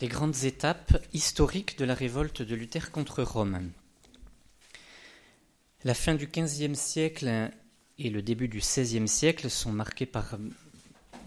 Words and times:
les 0.00 0.08
grandes 0.08 0.44
étapes 0.44 1.02
historiques 1.12 1.78
de 1.78 1.84
la 1.84 1.94
révolte 1.94 2.42
de 2.42 2.54
Luther 2.54 2.90
contre 2.90 3.22
Rome. 3.22 3.70
La 5.84 5.94
fin 5.94 6.14
du 6.14 6.26
XVe 6.26 6.74
siècle 6.74 7.50
et 7.98 8.10
le 8.10 8.22
début 8.22 8.48
du 8.48 8.58
XVIe 8.58 9.06
siècle 9.06 9.50
sont 9.50 9.72
marqués 9.72 10.06
par 10.06 10.38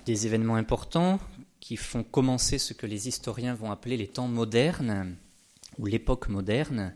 des 0.05 0.25
événements 0.25 0.55
importants 0.55 1.19
qui 1.59 1.77
font 1.77 2.03
commencer 2.03 2.57
ce 2.57 2.73
que 2.73 2.85
les 2.85 3.07
historiens 3.07 3.53
vont 3.53 3.71
appeler 3.71 3.97
les 3.97 4.07
temps 4.07 4.27
modernes 4.27 5.15
ou 5.77 5.85
l'époque 5.85 6.27
moderne. 6.27 6.93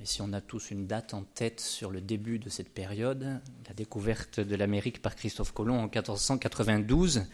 Et 0.00 0.06
si 0.06 0.22
on 0.22 0.32
a 0.32 0.40
tous 0.40 0.70
une 0.70 0.86
date 0.86 1.14
en 1.14 1.22
tête 1.22 1.60
sur 1.60 1.90
le 1.90 2.00
début 2.00 2.38
de 2.38 2.48
cette 2.48 2.72
période, 2.72 3.40
la 3.68 3.74
découverte 3.74 4.40
de 4.40 4.56
l'Amérique 4.56 5.02
par 5.02 5.14
Christophe 5.16 5.52
Colomb 5.52 5.78
en 5.78 5.84
1492, 5.84 7.26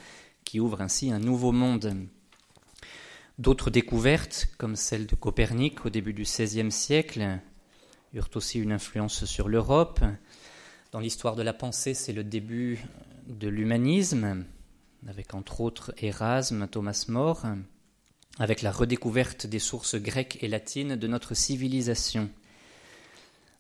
qui 0.45 0.61
ouvre 0.61 0.81
ainsi 0.81 1.13
un 1.13 1.19
nouveau 1.19 1.53
monde. 1.53 2.09
D'autres 3.39 3.70
découvertes, 3.70 4.48
comme 4.59 4.74
celle 4.74 5.06
de 5.06 5.15
Copernic 5.15 5.87
au 5.87 5.91
début 5.91 6.12
du 6.12 6.23
XVIe 6.23 6.73
siècle, 6.73 7.38
eurent 8.12 8.30
aussi 8.34 8.59
une 8.59 8.73
influence 8.73 9.27
sur 9.27 9.48
l'Europe. 9.48 10.01
Dans 10.91 10.98
l'histoire 10.98 11.37
de 11.37 11.43
la 11.43 11.52
pensée, 11.52 11.95
c'est 11.95 12.12
le 12.12 12.24
début 12.24 12.80
de 13.29 13.46
l'humanisme, 13.46 14.45
avec 15.06 15.34
entre 15.34 15.60
autres 15.60 15.95
Erasme, 15.98 16.66
Thomas 16.66 17.05
More, 17.06 17.46
avec 18.41 18.60
la 18.60 18.73
redécouverte 18.73 19.46
des 19.46 19.60
sources 19.60 19.95
grecques 19.95 20.38
et 20.43 20.48
latines 20.48 20.96
de 20.96 21.07
notre 21.07 21.34
civilisation. 21.34 22.30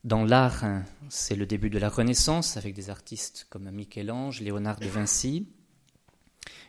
Dans 0.02 0.24
l'art, 0.24 0.64
c'est 1.08 1.36
le 1.36 1.46
début 1.46 1.70
de 1.70 1.78
la 1.78 1.88
Renaissance, 1.88 2.56
avec 2.56 2.74
des 2.74 2.90
artistes 2.90 3.46
comme 3.48 3.70
Michel-Ange, 3.70 4.40
Léonard 4.40 4.80
de 4.80 4.88
Vinci. 4.88 5.46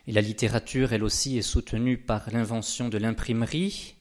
La 0.06 0.20
littérature, 0.20 0.92
elle 0.92 1.04
aussi, 1.04 1.38
est 1.38 1.42
soutenue 1.42 1.98
par 1.98 2.30
l'invention 2.30 2.88
de 2.88 2.98
l'imprimerie. 2.98 3.94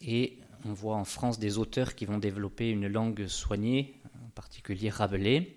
Et 0.00 0.38
on 0.64 0.72
voit 0.72 0.96
en 0.96 1.04
France 1.04 1.38
des 1.38 1.58
auteurs 1.58 1.94
qui 1.94 2.04
vont 2.04 2.18
développer 2.18 2.70
une 2.70 2.88
langue 2.88 3.26
soignée, 3.26 4.00
en 4.24 4.30
particulier 4.30 4.90
Rabelais. 4.90 5.56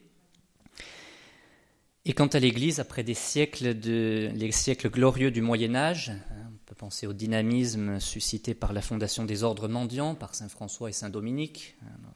Et 2.05 2.14
quant 2.14 2.27
à 2.27 2.39
l'Église, 2.39 2.80
après 2.80 3.03
des 3.03 3.14
siècles 3.14 3.77
de, 3.80 4.31
les 4.33 4.52
siècles 4.52 4.89
glorieux 4.89 5.31
du 5.31 5.42
Moyen 5.42 5.75
Âge, 5.75 6.09
hein, 6.09 6.50
on 6.52 6.66
peut 6.66 6.75
penser 6.75 7.08
au 7.08 7.14
dynamisme 7.14 8.00
suscité 8.00 8.53
par 8.53 8.73
la 8.73 8.81
fondation 8.81 9.25
des 9.25 9.44
ordres 9.44 9.67
mendiants 9.67 10.16
par 10.16 10.33
saint 10.33 10.50
François 10.50 10.89
et 10.89 10.94
saint 10.94 11.09
Dominique 11.09 11.75
hein, 11.83 12.09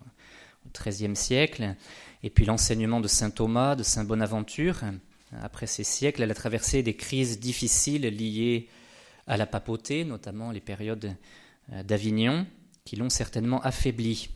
au 0.66 0.70
XIIIe 0.70 1.16
siècle, 1.16 1.76
et 2.24 2.30
puis 2.30 2.46
l'enseignement 2.46 3.02
de 3.02 3.08
saint 3.08 3.30
Thomas, 3.30 3.76
de 3.76 3.84
saint 3.84 4.04
Bonaventure. 4.06 4.82
Après 5.42 5.68
ces 5.68 5.84
siècles, 5.84 6.24
elle 6.24 6.32
a 6.32 6.36
traversé 6.36 6.84
des 6.84 6.96
crises 6.96 7.40
difficiles 7.40 8.04
liées 8.04 8.70
à 9.28 9.38
la 9.38 9.46
papauté, 9.46 10.06
notamment 10.06 10.52
les 10.52 10.62
périodes 10.62 11.16
euh, 11.72 11.84
d'Avignon, 11.84 12.46
qui 12.86 12.96
l'ont 12.96 13.10
certainement 13.10 13.62
affaiblie. 13.62 14.30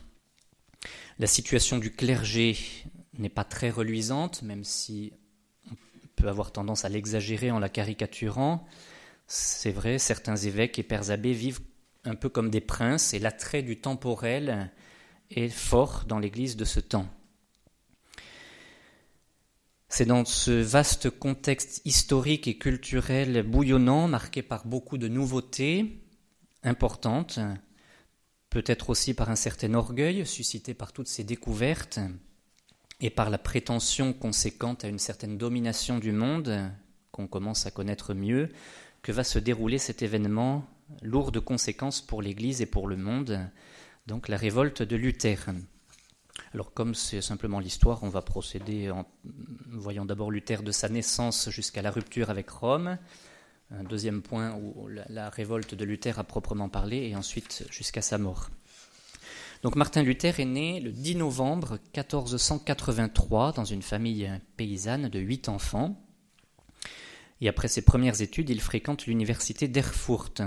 La 1.18 1.26
situation 1.26 1.78
du 1.78 1.92
clergé 1.92 2.56
n'est 3.18 3.28
pas 3.28 3.44
très 3.44 3.70
reluisante, 3.70 4.42
même 4.42 4.64
si 4.64 5.12
peut 6.18 6.28
avoir 6.28 6.52
tendance 6.52 6.84
à 6.84 6.88
l'exagérer 6.88 7.50
en 7.50 7.58
la 7.58 7.68
caricaturant. 7.68 8.66
C'est 9.26 9.70
vrai, 9.70 9.98
certains 9.98 10.36
évêques 10.36 10.78
et 10.78 10.82
pères 10.82 11.10
abbés 11.10 11.32
vivent 11.32 11.60
un 12.04 12.14
peu 12.14 12.28
comme 12.28 12.50
des 12.50 12.60
princes 12.60 13.14
et 13.14 13.18
l'attrait 13.18 13.62
du 13.62 13.78
temporel 13.78 14.70
est 15.30 15.48
fort 15.48 16.04
dans 16.06 16.18
l'Église 16.18 16.56
de 16.56 16.64
ce 16.64 16.80
temps. 16.80 17.06
C'est 19.88 20.04
dans 20.04 20.24
ce 20.24 20.50
vaste 20.50 21.10
contexte 21.10 21.80
historique 21.84 22.46
et 22.46 22.58
culturel 22.58 23.42
bouillonnant, 23.42 24.06
marqué 24.06 24.42
par 24.42 24.66
beaucoup 24.66 24.98
de 24.98 25.08
nouveautés 25.08 26.02
importantes, 26.62 27.38
peut-être 28.50 28.90
aussi 28.90 29.14
par 29.14 29.30
un 29.30 29.36
certain 29.36 29.74
orgueil 29.74 30.26
suscité 30.26 30.74
par 30.74 30.92
toutes 30.92 31.08
ces 31.08 31.24
découvertes, 31.24 32.00
et 33.00 33.10
par 33.10 33.30
la 33.30 33.38
prétention 33.38 34.12
conséquente 34.12 34.84
à 34.84 34.88
une 34.88 34.98
certaine 34.98 35.38
domination 35.38 35.98
du 35.98 36.12
monde, 36.12 36.70
qu'on 37.12 37.28
commence 37.28 37.66
à 37.66 37.70
connaître 37.70 38.12
mieux, 38.12 38.48
que 39.02 39.12
va 39.12 39.24
se 39.24 39.38
dérouler 39.38 39.78
cet 39.78 40.02
événement 40.02 40.66
lourd 41.02 41.32
de 41.32 41.38
conséquences 41.38 42.00
pour 42.00 42.22
l'Église 42.22 42.60
et 42.60 42.66
pour 42.66 42.88
le 42.88 42.96
monde, 42.96 43.40
donc 44.06 44.28
la 44.28 44.36
révolte 44.36 44.82
de 44.82 44.96
Luther. 44.96 45.46
Alors 46.54 46.72
comme 46.72 46.94
c'est 46.94 47.20
simplement 47.20 47.60
l'histoire, 47.60 48.02
on 48.02 48.08
va 48.08 48.22
procéder 48.22 48.90
en 48.90 49.06
voyant 49.70 50.04
d'abord 50.04 50.30
Luther 50.30 50.62
de 50.62 50.72
sa 50.72 50.88
naissance 50.88 51.50
jusqu'à 51.50 51.82
la 51.82 51.90
rupture 51.90 52.30
avec 52.30 52.48
Rome, 52.48 52.98
un 53.70 53.84
deuxième 53.84 54.22
point 54.22 54.54
où 54.54 54.88
la, 54.88 55.28
révolte 55.28 55.74
de 55.74 55.84
Luther 55.84 56.18
a 56.18 56.24
proprement 56.24 56.68
parlé, 56.68 57.08
et 57.08 57.16
ensuite 57.16 57.64
jusqu'à 57.70 58.02
sa 58.02 58.16
mort. 58.16 58.50
Donc 59.62 59.76
Martin 59.76 60.02
Luther 60.02 60.40
est 60.40 60.44
né 60.44 60.80
le 60.80 60.92
10 60.92 61.16
novembre 61.16 61.78
1483 61.94 63.52
dans 63.52 63.64
une 63.64 63.82
famille 63.82 64.30
paysanne 64.56 65.08
de 65.08 65.18
huit 65.18 65.48
enfants. 65.48 66.00
Et 67.40 67.48
après 67.48 67.68
ses 67.68 67.82
premières 67.82 68.22
études, 68.22 68.50
il 68.50 68.60
fréquente 68.60 69.06
l'université 69.06 69.68
d'Erfurt. 69.68 70.42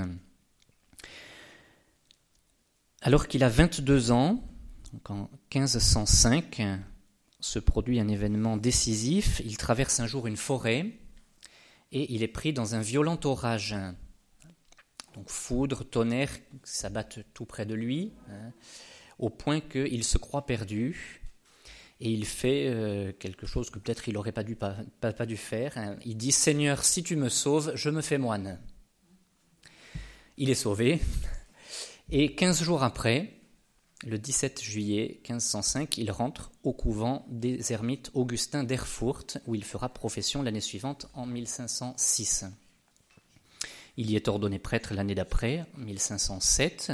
Alors 3.02 3.28
qu'il 3.28 3.44
a 3.44 3.50
22 3.50 4.12
ans, 4.12 4.44
en 5.10 5.30
1505, 5.54 6.62
se 7.40 7.60
produit 7.60 8.00
un 8.00 8.08
événement 8.08 8.58
décisif. 8.58 9.42
Il 9.46 9.58
traverse 9.58 10.00
un 10.00 10.08
jour 10.08 10.28
une 10.28 10.38
forêt 10.38 10.92
et 11.92 12.14
il 12.14 12.24
est 12.24 12.28
pris 12.28 12.54
dans 12.54 12.76
un 12.76 12.82
violent 12.82 13.20
orage. 13.24 13.76
Donc 15.16 15.30
foudre, 15.30 15.84
tonnerre 15.84 16.32
s'abattent 16.64 17.20
tout 17.34 17.46
près 17.46 17.66
de 17.66 17.74
lui. 17.74 18.14
Hein 18.30 18.52
au 19.22 19.30
point 19.30 19.62
qu'il 19.62 20.04
se 20.04 20.18
croit 20.18 20.46
perdu 20.46 21.22
et 22.02 22.10
il 22.10 22.26
fait 22.26 22.66
euh, 22.68 23.14
quelque 23.14 23.46
chose 23.46 23.70
que 23.70 23.78
peut-être 23.78 24.10
il 24.10 24.16
n'aurait 24.16 24.32
pas 24.32 24.44
dû, 24.44 25.38
faire. 25.38 25.78
Hein. 25.78 25.96
Il 26.04 26.18
dit 26.18 26.32
Seigneur, 26.32 26.84
si 26.84 27.04
tu 27.04 27.16
me 27.16 27.30
sauves, 27.30 27.74
je 27.76 27.92
me 27.92 28.02
fais 28.02 28.18
moine. 28.18 28.60
Il 30.38 30.50
est 30.50 30.56
sauvé. 30.56 31.00
Et 32.10 32.34
15 32.34 32.64
jours 32.64 32.82
après, 32.82 33.32
le 34.04 34.18
17 34.18 34.62
juillet 34.62 35.20
1505, 35.30 35.98
il 35.98 36.12
rentre 36.12 36.52
au 36.64 36.74
couvent 36.74 37.26
des 37.30 37.72
ermites 37.72 38.10
augustins 38.14 38.64
d'Erfurt, 38.64 39.38
où 39.46 39.56
il 39.56 39.64
fera 39.64 39.90
profession 39.90 40.42
l'année 40.42 40.62
suivante, 40.62 41.08
en 41.14 41.26
1506. 41.26 42.46
Il 43.98 44.10
y 44.10 44.16
est 44.16 44.28
ordonné 44.28 44.58
prêtre 44.58 44.94
l'année 44.94 45.16
d'après, 45.16 45.66
1507. 45.78 46.92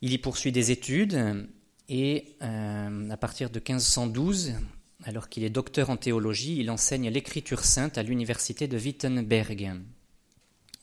Il 0.00 0.12
y 0.12 0.18
poursuit 0.18 0.52
des 0.52 0.70
études 0.70 1.46
et 1.88 2.36
euh, 2.42 3.10
à 3.10 3.16
partir 3.16 3.50
de 3.50 3.58
1512, 3.58 4.54
alors 5.04 5.28
qu'il 5.28 5.44
est 5.44 5.50
docteur 5.50 5.90
en 5.90 5.96
théologie, 5.96 6.58
il 6.58 6.70
enseigne 6.70 7.10
l'écriture 7.10 7.64
sainte 7.64 7.98
à 7.98 8.02
l'université 8.02 8.68
de 8.68 8.78
Wittenberg. 8.78 9.72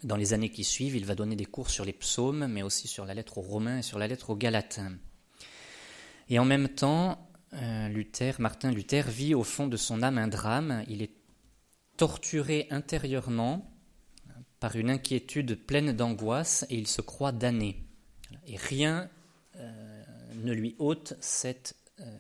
Dans 0.04 0.16
les 0.16 0.34
années 0.34 0.50
qui 0.50 0.64
suivent, 0.64 0.96
il 0.96 1.06
va 1.06 1.16
donner 1.16 1.36
des 1.36 1.46
cours 1.46 1.70
sur 1.70 1.84
les 1.84 1.94
psaumes, 1.94 2.48
mais 2.48 2.62
aussi 2.62 2.88
sur 2.88 3.06
la 3.06 3.14
lettre 3.14 3.38
aux 3.38 3.42
Romains 3.42 3.80
et 3.80 3.82
sur 3.82 4.00
la 4.00 4.08
lettre 4.08 4.30
aux 4.30 4.36
Galates. 4.36 4.80
Et 6.30 6.40
en 6.40 6.46
même 6.46 6.70
temps, 6.70 7.30
euh, 7.54 8.04
Martin 8.40 8.72
Luther 8.72 9.10
vit 9.10 9.34
au 9.36 9.44
fond 9.44 9.68
de 9.68 9.78
son 9.78 10.02
âme 10.02 10.18
un 10.18 10.28
drame. 10.28 10.84
Il 10.88 11.02
est 11.02 11.12
torturé 11.98 12.68
intérieurement 12.70 13.70
par 14.60 14.76
une 14.76 14.90
inquiétude 14.90 15.56
pleine 15.56 15.92
d'angoisse 15.92 16.66
et 16.70 16.78
il 16.78 16.88
se 16.88 17.02
croit 17.02 17.32
damné. 17.32 17.84
Et 18.48 18.56
rien 18.56 19.10
euh, 19.58 20.04
ne 20.36 20.54
lui 20.54 20.76
ôte 20.80 21.16
cette 21.20 21.76
euh, 22.00 22.18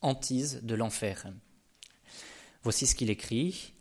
hantise 0.00 0.60
de 0.62 0.74
l'enfer. 0.74 1.26
Voici 2.62 2.86
ce 2.86 2.94
qu'il 2.94 3.10
écrit. 3.10 3.74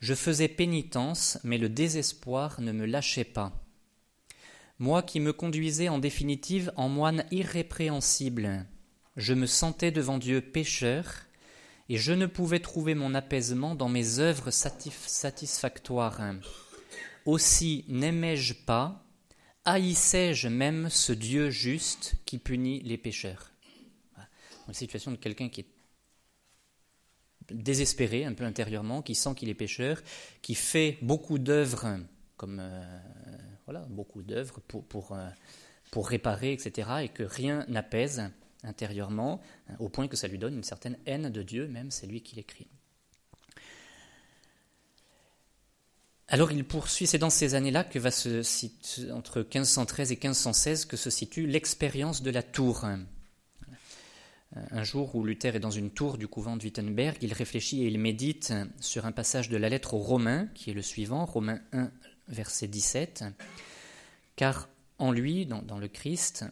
Je 0.00 0.14
faisais 0.14 0.48
pénitence, 0.48 1.38
mais 1.42 1.58
le 1.58 1.68
désespoir 1.68 2.60
ne 2.60 2.72
me 2.72 2.86
lâchait 2.86 3.24
pas. 3.24 3.52
Moi 4.78 5.02
qui 5.02 5.18
me 5.18 5.32
conduisais 5.32 5.88
en 5.88 5.98
définitive 5.98 6.72
en 6.76 6.88
moine 6.88 7.24
irrépréhensible, 7.32 8.66
je 9.16 9.34
me 9.34 9.46
sentais 9.46 9.90
devant 9.90 10.18
Dieu 10.18 10.40
pécheur, 10.40 11.26
et 11.88 11.96
je 11.96 12.12
ne 12.12 12.26
pouvais 12.26 12.60
trouver 12.60 12.94
mon 12.94 13.14
apaisement 13.14 13.74
dans 13.74 13.88
mes 13.88 14.20
œuvres 14.20 14.50
satisfactoires. 14.50 16.20
Aussi 17.24 17.84
n'aimais-je 17.88 18.54
pas, 18.54 19.04
haïssais-je 19.64 20.48
même 20.48 20.90
ce 20.90 21.12
Dieu 21.12 21.50
juste 21.50 22.14
qui 22.24 22.38
punit 22.38 22.80
les 22.80 22.98
pécheurs 22.98 23.50
La 24.68 24.74
situation 24.74 25.10
de 25.10 25.16
quelqu'un 25.16 25.48
qui 25.48 25.64
désespéré 27.50 28.24
un 28.24 28.34
peu 28.34 28.44
intérieurement, 28.44 29.02
qui 29.02 29.14
sent 29.14 29.34
qu'il 29.34 29.48
est 29.48 29.54
pécheur, 29.54 30.02
qui 30.42 30.54
fait 30.54 30.98
beaucoup 31.02 31.38
d'œuvres, 31.38 31.98
euh, 32.42 32.82
euh, 33.68 35.30
pour 35.90 36.08
réparer, 36.08 36.52
etc., 36.52 36.88
et 37.02 37.08
que 37.08 37.22
rien 37.22 37.64
n'apaise 37.68 38.30
intérieurement, 38.64 39.40
hein, 39.68 39.74
au 39.78 39.88
point 39.88 40.08
que 40.08 40.16
ça 40.16 40.28
lui 40.28 40.38
donne 40.38 40.54
une 40.54 40.64
certaine 40.64 40.98
haine 41.06 41.30
de 41.30 41.42
Dieu, 41.42 41.68
même 41.68 41.90
c'est 41.90 42.06
lui 42.06 42.22
qui 42.22 42.36
l'écrit. 42.36 42.66
Alors 46.30 46.52
il 46.52 46.62
poursuit, 46.64 47.06
c'est 47.06 47.16
dans 47.16 47.30
ces 47.30 47.54
années-là 47.54 47.84
que 47.84 47.98
va 47.98 48.10
se 48.10 48.42
situer, 48.42 49.10
entre 49.12 49.38
1513 49.38 50.12
et 50.12 50.16
1516 50.16 50.84
que 50.84 50.98
se 50.98 51.08
situe 51.08 51.46
l'expérience 51.46 52.22
de 52.22 52.30
la 52.30 52.42
tour. 52.42 52.84
Un 54.52 54.82
jour 54.82 55.14
où 55.14 55.24
Luther 55.24 55.56
est 55.56 55.60
dans 55.60 55.70
une 55.70 55.90
tour 55.90 56.16
du 56.16 56.26
couvent 56.26 56.56
de 56.56 56.62
Wittenberg, 56.62 57.18
il 57.20 57.34
réfléchit 57.34 57.84
et 57.84 57.88
il 57.88 57.98
médite 57.98 58.54
sur 58.80 59.04
un 59.04 59.12
passage 59.12 59.50
de 59.50 59.58
la 59.58 59.68
lettre 59.68 59.94
aux 59.94 59.98
Romains, 59.98 60.48
qui 60.54 60.70
est 60.70 60.74
le 60.74 60.80
suivant, 60.80 61.26
Romains 61.26 61.60
1, 61.72 61.90
verset 62.28 62.66
17, 62.66 63.24
car 64.36 64.68
en 64.98 65.12
lui, 65.12 65.46
dans, 65.46 65.78
le 65.78 65.88
Christ, 65.88 66.44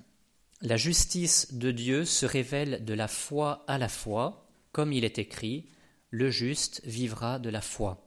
la 0.61 0.77
justice 0.77 1.55
de 1.55 1.71
Dieu 1.71 2.05
se 2.05 2.27
révèle 2.27 2.85
de 2.85 2.95
la 2.95 3.09
foi 3.09 3.65
à 3.67 3.79
la 3.79 3.89
foi, 3.89 4.49
comme 4.73 4.93
il 4.93 5.05
est 5.05 5.19
écrit, 5.19 5.67
le 6.11 6.31
juste 6.31 6.81
vivra 6.85 7.39
de 7.39 7.49
la 7.49 7.61
foi. 7.61 8.07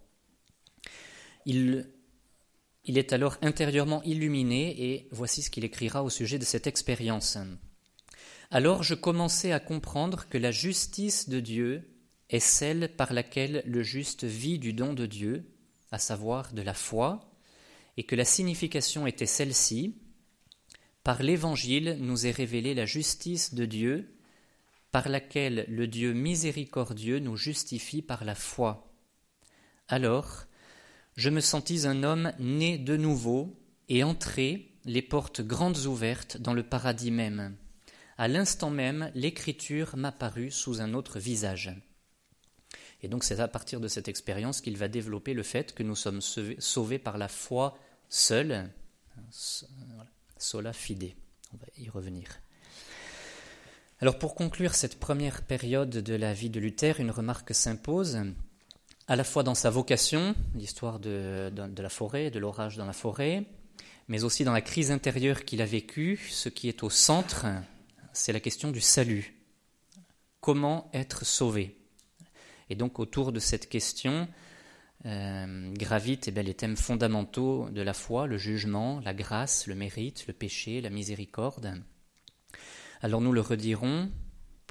Il, 1.46 1.90
est 2.86 3.12
alors 3.12 3.38
intérieurement 3.42 4.04
illuminé 4.04 4.92
et 4.92 5.08
voici 5.12 5.42
ce 5.42 5.50
qu'il 5.50 5.66
écrira 5.66 6.04
au 6.04 6.10
sujet 6.10 6.40
de 6.40 6.46
cette 6.46 6.68
expérience. 6.68 7.38
Alors 8.52 8.82
je 8.82 8.96
commençais 8.96 9.52
à 9.52 9.60
comprendre 9.60 10.28
que 10.28 10.40
la 10.40 10.50
justice 10.52 11.30
de 11.30 11.40
Dieu 11.40 11.88
est 12.30 12.40
celle 12.40 12.96
par 12.96 13.14
laquelle 13.14 13.62
le 13.66 13.84
juste 13.84 14.24
vit 14.24 14.58
du 14.58 14.74
don 14.74 14.94
de 14.94 15.06
Dieu, 15.06 15.46
à 15.92 16.00
savoir 16.00 16.52
de 16.54 16.64
la 16.64 16.74
foi, 16.74 17.32
et 17.98 18.04
que 18.04 18.16
la 18.16 18.26
signification 18.26 19.06
était 19.06 19.28
celle-ci. 19.28 20.02
Par 21.04 21.22
l'Évangile 21.22 21.98
nous 22.00 22.26
est 22.26 22.32
révélée 22.32 22.74
la 22.74 22.86
justice 22.86 23.54
de 23.54 23.66
Dieu, 23.66 24.16
par 24.92 25.10
laquelle 25.10 25.66
le 25.68 25.86
Dieu 25.86 26.14
miséricordieux 26.14 27.20
nous 27.20 27.38
justifie 27.38 28.02
par 28.02 28.26
la 28.26 28.34
foi. 28.34 28.92
Alors, 29.88 30.46
je 31.16 31.30
me 31.30 31.42
sentis 31.42 31.86
un 31.86 32.02
homme 32.02 32.34
né 32.40 32.80
de 32.80 32.98
nouveau 32.98 33.60
et 33.90 34.04
entré, 34.04 34.72
les 34.86 35.02
portes 35.04 35.42
grandes 35.42 35.86
ouvertes, 35.86 36.38
dans 36.38 36.54
le 36.54 36.64
paradis 36.64 37.12
même. 37.12 37.56
À 38.20 38.28
l'instant 38.28 38.70
même, 38.70 39.14
l'écriture 39.16 39.96
m'apparut 39.96 40.52
sous 40.52 40.82
un 40.82 40.94
autre 40.94 41.20
visage. 41.20 41.72
Et 43.02 43.08
donc 43.08 43.24
c'est 43.24 43.40
à 43.40 43.48
partir 43.48 43.80
de 43.80 43.88
cette 43.88 44.10
expérience 44.10 44.60
qu'il 44.60 44.76
va 44.76 44.90
développer 44.90 45.34
le 45.34 45.42
fait 45.42 45.74
que 45.74 45.84
nous 45.84 45.96
sommes 45.96 46.20
sauvés 46.20 47.00
par 47.00 47.18
la 47.18 47.30
foi 47.30 47.78
seule, 48.10 48.70
sola 50.38 50.74
fide. 50.74 51.14
On 51.54 51.58
va 51.60 51.68
y 51.78 51.88
revenir. 51.88 52.42
Alors 54.02 54.20
pour 54.20 54.36
conclure 54.36 54.76
cette 54.76 55.00
première 55.00 55.42
période 55.44 55.90
de 55.90 56.14
la 56.14 56.34
vie 56.34 56.50
de 56.50 56.60
Luther, 56.60 57.00
une 57.00 57.12
remarque 57.12 57.56
s'impose 57.56 58.20
à 59.08 59.16
la 59.16 59.24
fois 59.24 59.44
dans 59.44 59.56
sa 59.56 59.70
vocation, 59.70 60.36
l'histoire 60.56 61.00
de, 61.00 61.54
la 61.56 61.90
forêt, 61.90 62.32
de 62.32 62.40
l'orage 62.40 62.76
dans 62.76 62.86
la 62.86 62.92
forêt, 62.92 63.46
mais 64.10 64.26
aussi 64.26 64.44
dans 64.44 64.52
la 64.52 64.60
crise 64.60 64.92
intérieure 64.92 65.46
qu'il 65.46 65.62
a 65.62 65.66
vécue, 65.66 66.18
ce 66.30 66.50
qui 66.50 66.68
est 66.68 66.84
au 66.84 66.90
centre, 66.90 67.46
c'est 68.14 68.34
la 68.34 68.40
question 68.40 68.72
du 68.72 68.82
salut. 68.82 69.36
Comment 70.42 70.90
être 70.94 71.26
sauvé? 71.26 71.78
Et 72.70 72.76
donc 72.76 73.00
autour 73.00 73.32
de 73.32 73.40
cette 73.40 73.70
question 73.70 74.28
euh, 75.06 75.74
gravitent 75.74 76.28
eh 76.28 76.44
les 76.44 76.54
thèmes 76.54 76.76
fondamentaux 76.76 77.70
de 77.70 77.82
la 77.82 77.94
foi, 77.94 78.28
le 78.28 78.38
jugement, 78.38 79.00
la 79.02 79.14
grâce, 79.14 79.68
le 79.68 79.76
mérite, 79.76 80.28
le 80.28 80.34
péché, 80.34 80.82
la 80.82 80.90
miséricorde. 80.90 81.82
Alors 83.02 83.22
nous 83.22 83.32
le 83.32 83.42
redirons 83.42 84.12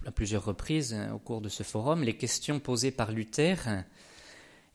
à 0.06 0.10
plusieurs 0.10 0.44
reprises 0.44 0.94
hein, 0.94 1.12
au 1.12 1.18
cours 1.18 1.40
de 1.40 1.48
ce 1.48 1.62
forum, 1.62 2.02
les 2.02 2.16
questions 2.16 2.60
posées 2.60 2.90
par 2.90 3.10
Luther 3.10 3.84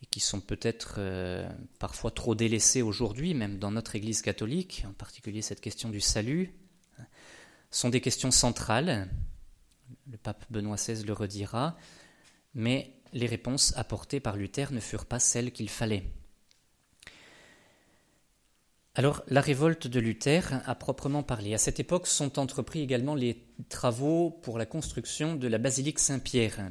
et 0.02 0.06
qui 0.08 0.20
sont 0.20 0.42
peut-être 0.42 0.96
euh, 0.98 1.48
parfois 1.80 2.12
trop 2.12 2.36
délaissés 2.36 2.82
aujourd'hui, 2.82 3.34
même 3.34 3.58
dans 3.58 3.72
notre 3.72 3.96
Église 3.96 4.22
catholique, 4.22 4.86
en 4.88 4.94
particulier 4.94 5.42
cette 5.42 5.62
question 5.62 5.90
du 5.90 6.02
salut, 6.02 6.54
sont 7.76 7.90
des 7.90 8.02
questions 8.02 8.32
centrales. 8.32 9.10
Le 10.10 10.18
pape 10.18 10.46
Benoît 10.50 10.76
XVI 10.76 11.04
le 11.04 11.14
redira, 11.14 11.78
mais 12.54 12.94
les 13.14 13.28
réponses 13.28 13.74
apportées 13.78 14.20
par 14.20 14.38
Luther 14.38 14.72
ne 14.72 14.80
furent 14.80 15.06
pas 15.06 15.20
celles 15.20 15.52
qu'il 15.52 15.70
fallait. 15.70 16.04
Alors, 18.96 19.24
la 19.28 19.42
révolte 19.42 19.88
de 19.88 20.00
Luther, 20.00 20.62
à 20.66 20.76
proprement 20.76 21.24
parler, 21.24 21.56
à 21.56 21.58
cette 21.58 21.80
époque 21.80 22.06
sont 22.06 22.38
entrepris 22.38 22.82
également 22.82 23.16
les 23.16 23.44
travaux 23.70 24.30
pour 24.30 24.60
la 24.60 24.68
construction 24.68 25.36
de 25.36 25.48
la 25.48 25.58
basilique 25.58 26.00
Saint-Pierre, 26.00 26.70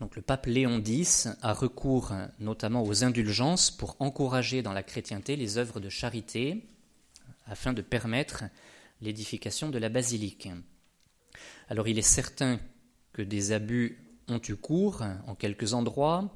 donc 0.00 0.14
le 0.14 0.22
pape 0.22 0.46
Léon 0.46 0.82
X 0.84 1.28
a 1.40 1.54
recours 1.54 2.12
notamment 2.38 2.82
aux 2.82 3.04
indulgences 3.04 3.70
pour 3.70 3.96
encourager 3.98 4.62
dans 4.62 4.74
la 4.74 4.82
chrétienté 4.82 5.36
les 5.36 5.56
œuvres 5.56 5.80
de 5.80 5.88
charité 5.88 6.66
afin 7.46 7.72
de 7.72 7.80
permettre 7.80 8.44
l'édification 9.00 9.68
de 9.68 9.78
la 9.78 9.88
basilique. 9.88 10.48
Alors 11.68 11.88
il 11.88 11.98
est 11.98 12.02
certain 12.02 12.60
que 13.12 13.22
des 13.22 13.52
abus 13.52 13.98
ont 14.28 14.40
eu 14.48 14.56
cours 14.56 15.02
en 15.26 15.34
quelques 15.34 15.72
endroits, 15.72 16.32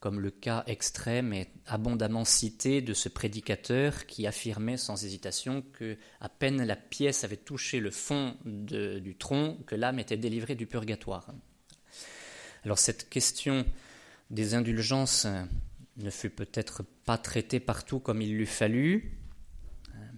comme 0.00 0.20
le 0.20 0.30
cas 0.30 0.62
extrême 0.66 1.32
et 1.32 1.48
abondamment 1.66 2.24
cité 2.24 2.80
de 2.80 2.94
ce 2.94 3.08
prédicateur 3.08 4.06
qui 4.06 4.26
affirmait 4.26 4.76
sans 4.76 5.02
hésitation 5.04 5.62
que 5.72 5.96
à 6.20 6.28
peine 6.28 6.64
la 6.64 6.76
pièce 6.76 7.24
avait 7.24 7.36
touché 7.36 7.80
le 7.80 7.90
fond 7.90 8.36
du 8.44 9.16
tronc 9.16 9.58
que 9.66 9.74
l'âme 9.74 9.98
était 9.98 10.16
délivrée 10.16 10.54
du 10.54 10.66
purgatoire. 10.66 11.32
Alors 12.64 12.78
cette 12.78 13.08
question 13.08 13.64
des 14.30 14.54
indulgences 14.54 15.26
ne 15.96 16.10
fut 16.10 16.30
peut-être 16.30 16.84
pas 17.04 17.18
traitée 17.18 17.60
partout 17.60 18.00
comme 18.00 18.20
il 18.20 18.36
l'eût 18.36 18.46
fallu, 18.46 19.18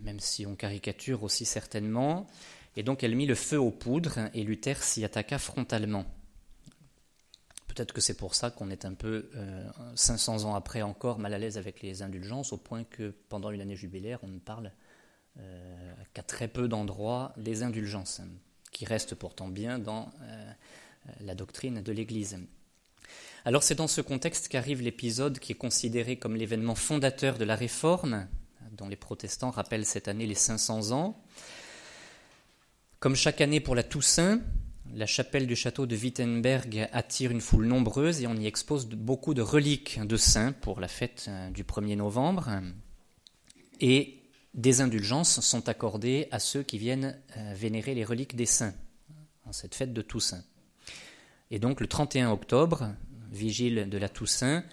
même 0.09 0.21
si 0.21 0.47
on 0.47 0.57
caricature 0.57 1.23
aussi 1.23 1.45
certainement, 1.45 2.27
et 2.77 2.83
donc 2.83 3.05
elle 3.05 3.15
mit 3.15 3.27
le 3.27 3.35
feu 3.35 3.61
aux 3.61 3.71
poudres 3.71 4.31
et 4.33 4.43
Luther 4.43 4.83
s'y 4.83 5.05
attaqua 5.05 5.39
frontalement. 5.39 6.07
Peut-être 7.67 7.93
que 7.93 8.01
c'est 8.01 8.17
pour 8.17 8.35
ça 8.35 8.51
qu'on 8.51 8.71
est 8.71 8.87
un 8.87 8.95
peu, 8.95 9.29
500 9.97 10.45
euh, 10.45 10.49
ans 10.49 10.55
après 10.55 10.81
encore, 10.81 11.19
mal 11.19 11.35
à 11.35 11.39
l'aise 11.39 11.59
avec 11.59 11.83
les 11.83 12.01
indulgences, 12.01 12.55
au 12.55 12.57
point 12.57 12.85
que 12.85 13.15
pendant 13.29 13.51
une 13.51 13.61
année 13.61 13.77
jubilaire, 13.77 14.19
on 14.23 14.29
ne 14.29 14.39
parle 14.39 14.73
qu'à 16.15 16.23
très 16.23 16.49
peu 16.49 16.67
d'endroits 16.67 17.33
des 17.37 17.63
indulgences, 17.63 18.23
qui 18.73 18.87
restent 18.87 19.15
pourtant 19.15 19.47
bien 19.47 19.79
dans 19.79 20.11
la 21.21 21.37
doctrine 21.37 21.81
de 21.81 21.93
l'Église. 21.93 22.41
Alors 23.45 23.63
c'est 23.63 23.77
dans 23.77 23.87
ce 23.87 24.01
contexte 24.01 24.49
qu'arrive 24.49 24.83
l'épisode 24.83 25.39
qui 25.39 25.53
est 25.53 25.55
considéré 25.67 26.17
comme 26.17 26.35
l'événement 26.35 26.75
fondateur 26.75 27.39
de 27.39 27.45
la 27.45 27.55
Réforme, 27.55 28.27
dont 28.73 28.89
les 28.89 28.97
protestants 28.97 29.51
rappellent 29.51 29.87
cette 29.87 30.09
année 30.09 30.27
les 30.27 30.35
500 30.35 30.93
ans. 30.93 31.23
Comme 33.01 33.15
chaque 33.15 33.41
année 33.41 33.61
pour 33.61 33.75
la 33.75 33.83
Toussaint, 33.83 34.41
la 34.95 35.07
chapelle 35.07 35.47
du 35.47 35.55
château 35.55 35.87
de 35.87 35.97
Wittenberg 35.97 36.89
attire 36.93 37.31
une 37.31 37.41
foule 37.41 37.67
nombreuse 37.67 38.23
et 38.23 38.27
on 38.27 38.35
y 38.35 38.47
expose 38.47 38.87
beaucoup 38.87 39.35
de 39.35 39.43
reliques 39.43 40.01
de 40.05 40.17
saints 40.17 40.53
pour 40.53 40.81
la 40.81 40.89
fête 40.89 41.27
euh, 41.29 41.51
du 41.51 41.65
1er 41.65 41.97
novembre. 41.97 42.49
Et 43.81 44.23
des 44.55 44.81
indulgences 44.81 45.41
sont 45.41 45.69
accordées 45.69 46.27
à 46.31 46.39
ceux 46.39 46.63
qui 46.63 46.79
viennent 46.79 47.19
euh, 47.37 47.53
vénérer 47.55 47.95
les 47.95 48.05
reliques 48.05 48.35
des 48.35 48.47
saints 48.47 48.75
en 49.45 49.53
cette 49.53 49.75
fête 49.75 49.93
de 49.93 50.03
Toussaint. 50.03 50.43
Et 51.51 51.59
donc 51.59 51.81
le 51.81 51.87
31 51.87 52.31
octobre, 52.31 52.93
vigile 53.31 53.89
de 53.89 53.99
la 53.99 54.09
Toussaint, 54.09 54.65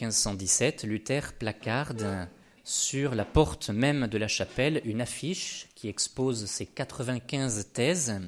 1517, 0.00 0.84
Luther 0.84 1.32
placarde 1.34 2.28
sur 2.64 3.14
la 3.14 3.26
porte 3.26 3.68
même 3.68 4.06
de 4.06 4.16
la 4.16 4.26
chapelle 4.26 4.80
une 4.84 5.02
affiche 5.02 5.68
qui 5.74 5.88
expose 5.88 6.46
ses 6.46 6.64
95 6.64 7.72
thèses 7.72 8.20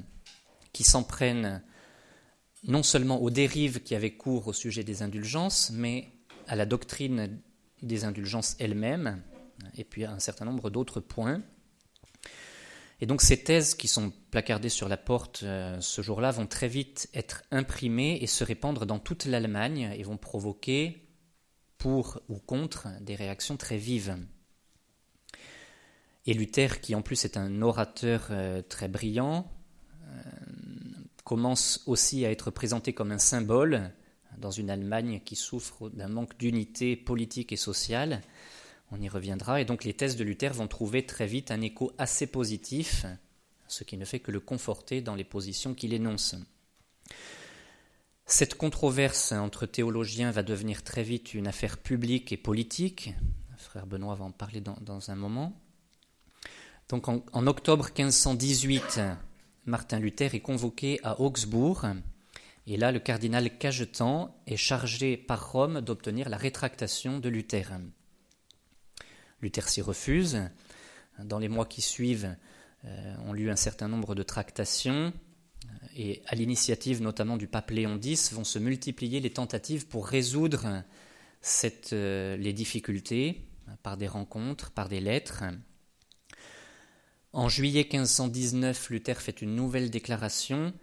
qui 0.73 0.83
s'en 0.83 1.03
prennent 1.03 1.63
non 2.63 2.83
seulement 2.83 3.19
aux 3.19 3.31
dérives 3.31 3.81
qui 3.81 3.95
avaient 3.95 4.15
cours 4.15 4.47
au 4.47 4.53
sujet 4.53 4.83
des 4.83 5.01
indulgences, 5.01 5.71
mais 5.73 6.11
à 6.47 6.55
la 6.55 6.67
doctrine 6.67 7.41
des 7.81 8.03
indulgences 8.03 8.55
elles-mêmes, 8.59 9.23
et 9.75 9.83
puis 9.83 10.05
à 10.05 10.11
un 10.11 10.19
certain 10.19 10.45
nombre 10.45 10.69
d'autres 10.69 10.99
points. 10.99 11.41
Et 12.99 13.05
donc 13.05 13.21
ces 13.21 13.43
thèses 13.43 13.75
qui 13.75 13.87
sont 13.87 14.11
placardées 14.31 14.69
sur 14.69 14.89
la 14.89 14.97
porte 14.97 15.41
euh, 15.43 15.79
ce 15.81 16.01
jour-là 16.01 16.31
vont 16.31 16.47
très 16.47 16.67
vite 16.67 17.09
être 17.13 17.43
imprimées 17.51 18.17
et 18.21 18.27
se 18.27 18.43
répandre 18.43 18.85
dans 18.87 18.97
toute 18.97 19.25
l'Allemagne 19.25 19.93
et 19.95 20.01
vont 20.01 20.17
provoquer 20.17 21.06
pour 21.77 22.21
ou 22.29 22.37
contre 22.37 22.87
des 23.01 23.15
réactions 23.15 23.57
très 23.57 23.77
vives. 23.77 24.17
Et 26.25 26.33
Luther, 26.33 26.81
qui 26.81 26.93
en 26.95 27.01
plus 27.01 27.23
est 27.25 27.37
un 27.37 27.61
orateur 27.61 28.27
euh, 28.31 28.61
très 28.61 28.87
brillant, 28.89 29.49
euh, 30.03 30.21
commence 31.23 31.83
aussi 31.85 32.25
à 32.25 32.31
être 32.31 32.51
présenté 32.51 32.93
comme 32.93 33.11
un 33.11 33.17
symbole 33.17 33.91
dans 34.37 34.51
une 34.51 34.69
Allemagne 34.69 35.21
qui 35.23 35.35
souffre 35.35 35.89
d'un 35.89 36.09
manque 36.09 36.37
d'unité 36.37 36.95
politique 36.95 37.51
et 37.51 37.57
sociale. 37.57 38.21
On 38.91 39.01
y 39.01 39.09
reviendra. 39.09 39.61
Et 39.61 39.65
donc 39.65 39.83
les 39.83 39.93
thèses 39.93 40.15
de 40.15 40.23
Luther 40.23 40.53
vont 40.53 40.67
trouver 40.67 41.05
très 41.05 41.27
vite 41.27 41.51
un 41.51 41.61
écho 41.61 41.91
assez 41.97 42.27
positif, 42.27 43.05
ce 43.67 43.83
qui 43.83 43.97
ne 43.97 44.05
fait 44.05 44.19
que 44.19 44.31
le 44.31 44.39
conforter 44.39 45.01
dans 45.01 45.15
les 45.15 45.23
positions 45.23 45.73
qu'il 45.73 45.93
énonce. 45.93 46.35
Cette 48.29 48.55
controverse 48.55 49.31
entre 49.31 49.65
théologiens 49.65 50.31
va 50.31 50.43
devenir 50.43 50.83
très 50.83 51.01
vite 51.01 51.33
une 51.33 51.47
affaire 51.47 51.77
publique 51.77 52.33
et 52.33 52.37
politique. 52.37 53.13
frère 53.57 53.87
Benoît 53.87 54.15
va 54.15 54.25
en 54.25 54.31
parler 54.31 54.59
dans, 54.59 55.09
un 55.09 55.15
moment. 55.15 55.57
Donc 56.89 57.07
en, 57.07 57.47
octobre 57.47 57.85
1518, 57.85 58.99
Martin 59.65 59.99
Luther 59.99 60.35
est 60.35 60.41
convoqué 60.41 60.99
à 61.03 61.21
Augsbourg. 61.21 61.85
Et 62.67 62.75
là, 62.75 62.91
le 62.91 62.99
cardinal 62.99 63.57
Cajetan 63.57 64.37
est 64.45 64.57
chargé 64.57 65.15
par 65.15 65.53
Rome 65.53 65.79
d'obtenir 65.79 66.27
la 66.27 66.35
rétractation 66.35 67.19
de 67.19 67.29
Luther. 67.29 67.79
Luther 69.41 69.69
s'y 69.69 69.81
refuse. 69.81 70.49
Dans 71.17 71.39
les 71.39 71.47
mois 71.47 71.65
qui 71.65 71.81
suivent, 71.81 72.35
euh, 72.83 73.15
on 73.25 73.31
lut 73.31 73.49
un 73.49 73.55
certain 73.55 73.87
nombre 73.87 74.15
de 74.15 74.23
tractations 74.23 75.13
et 75.95 76.21
à 76.27 76.35
l'initiative 76.35 77.01
notamment 77.01 77.37
du 77.37 77.47
pape 77.47 77.71
Léon 77.71 77.99
X 78.01 78.33
vont 78.33 78.43
se 78.43 78.59
multiplier 78.59 79.19
les 79.19 79.31
tentatives 79.31 79.87
pour 79.87 80.07
résoudre 80.07 80.83
euh, 81.93 82.37
les 82.37 82.53
difficultés 82.53 83.43
par 83.83 83.97
des 83.97 84.07
rencontres, 84.07 84.71
par 84.71 84.89
des 84.89 84.99
lettres. 84.99 85.43
En 87.33 87.49
juillet 87.49 87.87
1519, 87.91 88.89
Luther 88.89 89.21
fait 89.21 89.41
une 89.41 89.55
nouvelle 89.55 89.89
déclaration 89.89 90.73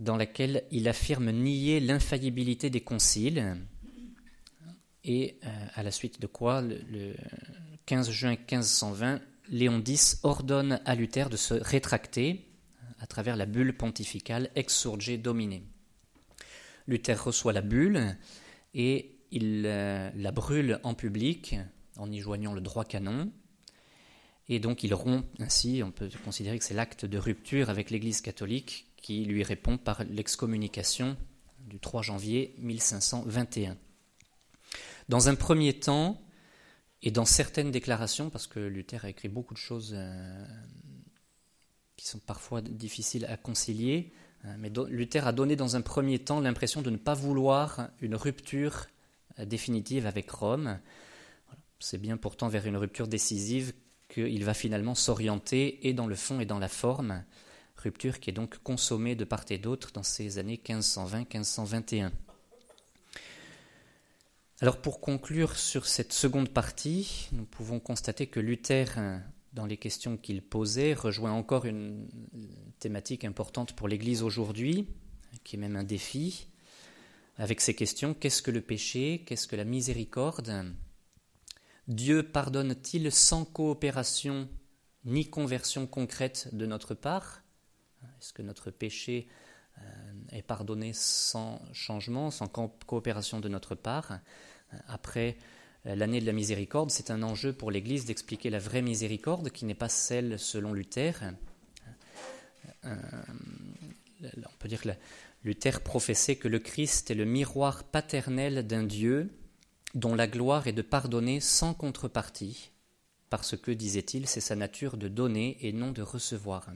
dans 0.00 0.16
laquelle 0.16 0.64
il 0.70 0.88
affirme 0.88 1.30
nier 1.30 1.78
l'infaillibilité 1.78 2.70
des 2.70 2.80
conciles, 2.80 3.56
et 5.04 5.38
euh, 5.44 5.66
à 5.74 5.82
la 5.82 5.90
suite 5.90 6.20
de 6.20 6.26
quoi, 6.26 6.62
le 6.62 7.14
15 7.86 8.10
juin 8.10 8.30
1520, 8.30 9.20
Léon 9.48 9.82
X 9.86 10.20
ordonne 10.22 10.80
à 10.84 10.94
Luther 10.94 11.28
de 11.28 11.36
se 11.36 11.54
rétracter 11.54 12.51
à 13.02 13.06
travers 13.06 13.36
la 13.36 13.46
bulle 13.46 13.76
pontificale 13.76 14.50
Ex 14.54 14.74
Surge 14.74 15.18
Domine. 15.18 15.60
Luther 16.86 17.22
reçoit 17.22 17.52
la 17.52 17.60
bulle 17.60 18.16
et 18.74 19.18
il 19.32 19.64
euh, 19.66 20.10
la 20.14 20.30
brûle 20.30 20.78
en 20.84 20.94
public 20.94 21.56
en 21.96 22.10
y 22.10 22.20
joignant 22.20 22.54
le 22.54 22.60
droit 22.60 22.84
canon. 22.84 23.32
Et 24.48 24.60
donc 24.60 24.84
il 24.84 24.94
rompt 24.94 25.24
ainsi, 25.40 25.82
on 25.84 25.90
peut 25.90 26.08
considérer 26.24 26.58
que 26.58 26.64
c'est 26.64 26.74
l'acte 26.74 27.04
de 27.04 27.18
rupture 27.18 27.70
avec 27.70 27.90
l'Église 27.90 28.20
catholique 28.20 28.86
qui 28.96 29.24
lui 29.24 29.42
répond 29.42 29.78
par 29.78 30.04
l'excommunication 30.04 31.16
du 31.58 31.80
3 31.80 32.02
janvier 32.02 32.54
1521. 32.58 33.76
Dans 35.08 35.28
un 35.28 35.34
premier 35.34 35.74
temps, 35.74 36.22
et 37.02 37.10
dans 37.10 37.24
certaines 37.24 37.72
déclarations, 37.72 38.30
parce 38.30 38.46
que 38.46 38.60
Luther 38.60 39.04
a 39.04 39.08
écrit 39.08 39.28
beaucoup 39.28 39.54
de 39.54 39.58
choses 39.58 39.92
euh, 39.96 40.44
qui 42.02 42.08
sont 42.08 42.18
parfois 42.18 42.60
difficiles 42.62 43.26
à 43.26 43.36
concilier, 43.36 44.12
euh, 44.44 44.56
mais 44.58 44.72
Luther 44.88 45.24
a 45.24 45.30
donné 45.30 45.54
dans 45.54 45.76
un 45.76 45.82
premier 45.82 46.18
temps 46.18 46.40
l'impression 46.40 46.82
de 46.82 46.90
ne 46.90 46.96
pas 46.96 47.14
vouloir 47.14 47.90
une 48.00 48.16
rupture 48.16 48.88
euh, 49.38 49.44
définitive 49.44 50.04
avec 50.04 50.28
Rome. 50.28 50.80
C'est 51.78 51.98
bien 51.98 52.16
pourtant 52.16 52.48
vers 52.48 52.66
une 52.66 52.76
rupture 52.76 53.06
décisive 53.06 53.72
qu'il 54.08 54.44
va 54.44 54.52
finalement 54.52 54.96
s'orienter 54.96 55.86
et 55.86 55.92
dans 55.92 56.08
le 56.08 56.16
fond 56.16 56.40
et 56.40 56.44
dans 56.44 56.58
la 56.58 56.66
forme, 56.66 57.22
rupture 57.76 58.18
qui 58.18 58.30
est 58.30 58.32
donc 58.32 58.58
consommée 58.64 59.14
de 59.14 59.24
part 59.24 59.44
et 59.50 59.58
d'autre 59.58 59.92
dans 59.92 60.02
ces 60.02 60.38
années 60.38 60.60
1520-1521. 60.66 62.10
Alors 64.60 64.78
pour 64.78 65.00
conclure 65.00 65.56
sur 65.56 65.86
cette 65.86 66.12
seconde 66.12 66.48
partie, 66.48 67.28
nous 67.30 67.44
pouvons 67.44 67.78
constater 67.78 68.26
que 68.26 68.40
Luther, 68.40 68.86
dans 69.52 69.66
les 69.66 69.76
questions 69.76 70.16
qu'il 70.16 70.42
posait, 70.42 70.94
rejoint 70.94 71.32
encore 71.32 71.66
une 71.66 72.08
thématique 72.78 73.24
importante 73.24 73.74
pour 73.74 73.88
l'Église 73.88 74.22
aujourd'hui, 74.22 74.88
qui 75.44 75.56
est 75.56 75.58
même 75.58 75.76
un 75.76 75.84
défi, 75.84 76.46
avec 77.36 77.60
ces 77.60 77.74
questions, 77.74 78.14
qu'est-ce 78.14 78.42
que 78.42 78.50
le 78.50 78.60
péché, 78.60 79.24
qu'est-ce 79.26 79.46
que 79.46 79.56
la 79.56 79.64
miséricorde? 79.64 80.74
Dieu 81.88 82.22
pardonne-t-il 82.22 83.10
sans 83.10 83.44
coopération 83.44 84.48
ni 85.04 85.28
conversion 85.28 85.86
concrète 85.86 86.48
de 86.52 86.66
notre 86.66 86.94
part? 86.94 87.42
Est-ce 88.20 88.32
que 88.32 88.42
notre 88.42 88.70
péché 88.70 89.28
euh, 89.78 89.82
est 90.30 90.42
pardonné 90.42 90.92
sans 90.92 91.60
changement, 91.72 92.30
sans 92.30 92.48
coopération 92.48 93.40
de 93.40 93.48
notre 93.48 93.74
part? 93.74 94.20
Après 94.86 95.36
l'année 95.84 96.20
de 96.20 96.26
la 96.26 96.32
miséricorde, 96.32 96.90
c'est 96.90 97.10
un 97.10 97.22
enjeu 97.22 97.52
pour 97.52 97.70
l'Église 97.70 98.04
d'expliquer 98.04 98.50
la 98.50 98.58
vraie 98.58 98.82
miséricorde 98.82 99.50
qui 99.50 99.64
n'est 99.64 99.74
pas 99.74 99.88
celle 99.88 100.38
selon 100.38 100.72
Luther. 100.72 101.20
Euh, 102.84 102.96
on 104.22 104.56
peut 104.58 104.68
dire 104.68 104.82
que 104.82 104.90
Luther 105.44 105.80
professait 105.80 106.36
que 106.36 106.48
le 106.48 106.58
Christ 106.58 107.10
est 107.10 107.16
le 107.16 107.24
miroir 107.24 107.84
paternel 107.84 108.66
d'un 108.66 108.84
Dieu 108.84 109.30
dont 109.94 110.14
la 110.14 110.26
gloire 110.26 110.66
est 110.66 110.72
de 110.72 110.82
pardonner 110.82 111.40
sans 111.40 111.74
contrepartie, 111.74 112.70
parce 113.28 113.56
que, 113.56 113.70
disait-il, 113.70 114.26
c'est 114.26 114.40
sa 114.40 114.56
nature 114.56 114.96
de 114.96 115.08
donner 115.08 115.58
et 115.60 115.72
non 115.72 115.90
de 115.90 116.02
recevoir. 116.02 116.70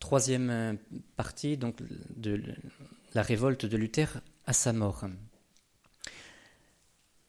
Troisième 0.00 0.50
euh, 0.50 0.74
partie 1.16 1.56
donc, 1.56 1.76
de 2.16 2.42
la 3.14 3.22
révolte 3.22 3.64
de 3.64 3.76
Luther 3.76 4.20
à 4.46 4.52
sa 4.52 4.72
mort. 4.72 5.06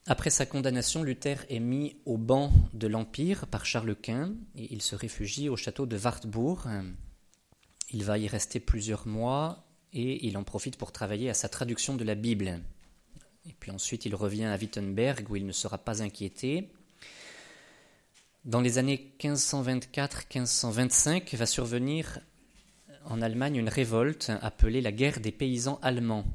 Après 0.08 0.30
sa 0.30 0.46
condamnation, 0.46 1.02
Luther 1.02 1.44
est 1.48 1.58
mis 1.58 1.96
au 2.04 2.16
banc 2.16 2.52
de 2.74 2.86
l'Empire 2.86 3.48
par 3.48 3.66
Charles 3.66 3.96
Quint 3.96 4.34
et 4.54 4.72
il 4.72 4.80
se 4.80 4.94
réfugie 4.94 5.48
au 5.48 5.56
château 5.56 5.84
de 5.84 5.98
Wartburg. 5.98 6.68
Il 7.90 8.04
va 8.04 8.16
y 8.16 8.28
rester 8.28 8.60
plusieurs 8.60 9.08
mois 9.08 9.66
et 9.92 10.24
il 10.24 10.38
en 10.38 10.44
profite 10.44 10.76
pour 10.76 10.92
travailler 10.92 11.28
à 11.28 11.34
sa 11.34 11.48
traduction 11.48 11.96
de 11.96 12.04
la 12.04 12.14
Bible. 12.14 12.60
Et 13.48 13.52
puis 13.58 13.72
ensuite, 13.72 14.06
il 14.06 14.14
revient 14.14 14.44
à 14.44 14.56
Wittenberg 14.56 15.28
où 15.28 15.34
il 15.34 15.44
ne 15.44 15.50
sera 15.50 15.78
pas 15.78 16.04
inquiété. 16.04 16.70
Dans 18.44 18.60
les 18.60 18.78
années 18.78 19.12
1524-1525 19.18 21.34
va 21.34 21.46
survenir 21.46 22.20
en 23.06 23.20
Allemagne 23.22 23.56
une 23.56 23.68
révolte 23.68 24.30
appelée 24.40 24.80
la 24.80 24.92
guerre 24.92 25.18
des 25.18 25.32
paysans 25.32 25.80
allemands. 25.82 26.26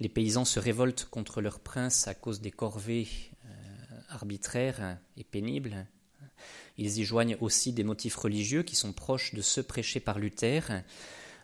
Les 0.00 0.08
paysans 0.08 0.44
se 0.44 0.58
révoltent 0.58 1.06
contre 1.10 1.40
leur 1.40 1.60
prince 1.60 2.08
à 2.08 2.14
cause 2.14 2.40
des 2.40 2.50
corvées 2.50 3.08
euh, 3.44 4.00
arbitraires 4.08 4.98
et 5.16 5.24
pénibles. 5.24 5.86
Ils 6.78 6.98
y 6.98 7.04
joignent 7.04 7.36
aussi 7.40 7.72
des 7.72 7.84
motifs 7.84 8.16
religieux 8.16 8.62
qui 8.62 8.76
sont 8.76 8.92
proches 8.92 9.34
de 9.34 9.42
ceux 9.42 9.62
prêchés 9.62 10.00
par 10.00 10.18
Luther. 10.18 10.82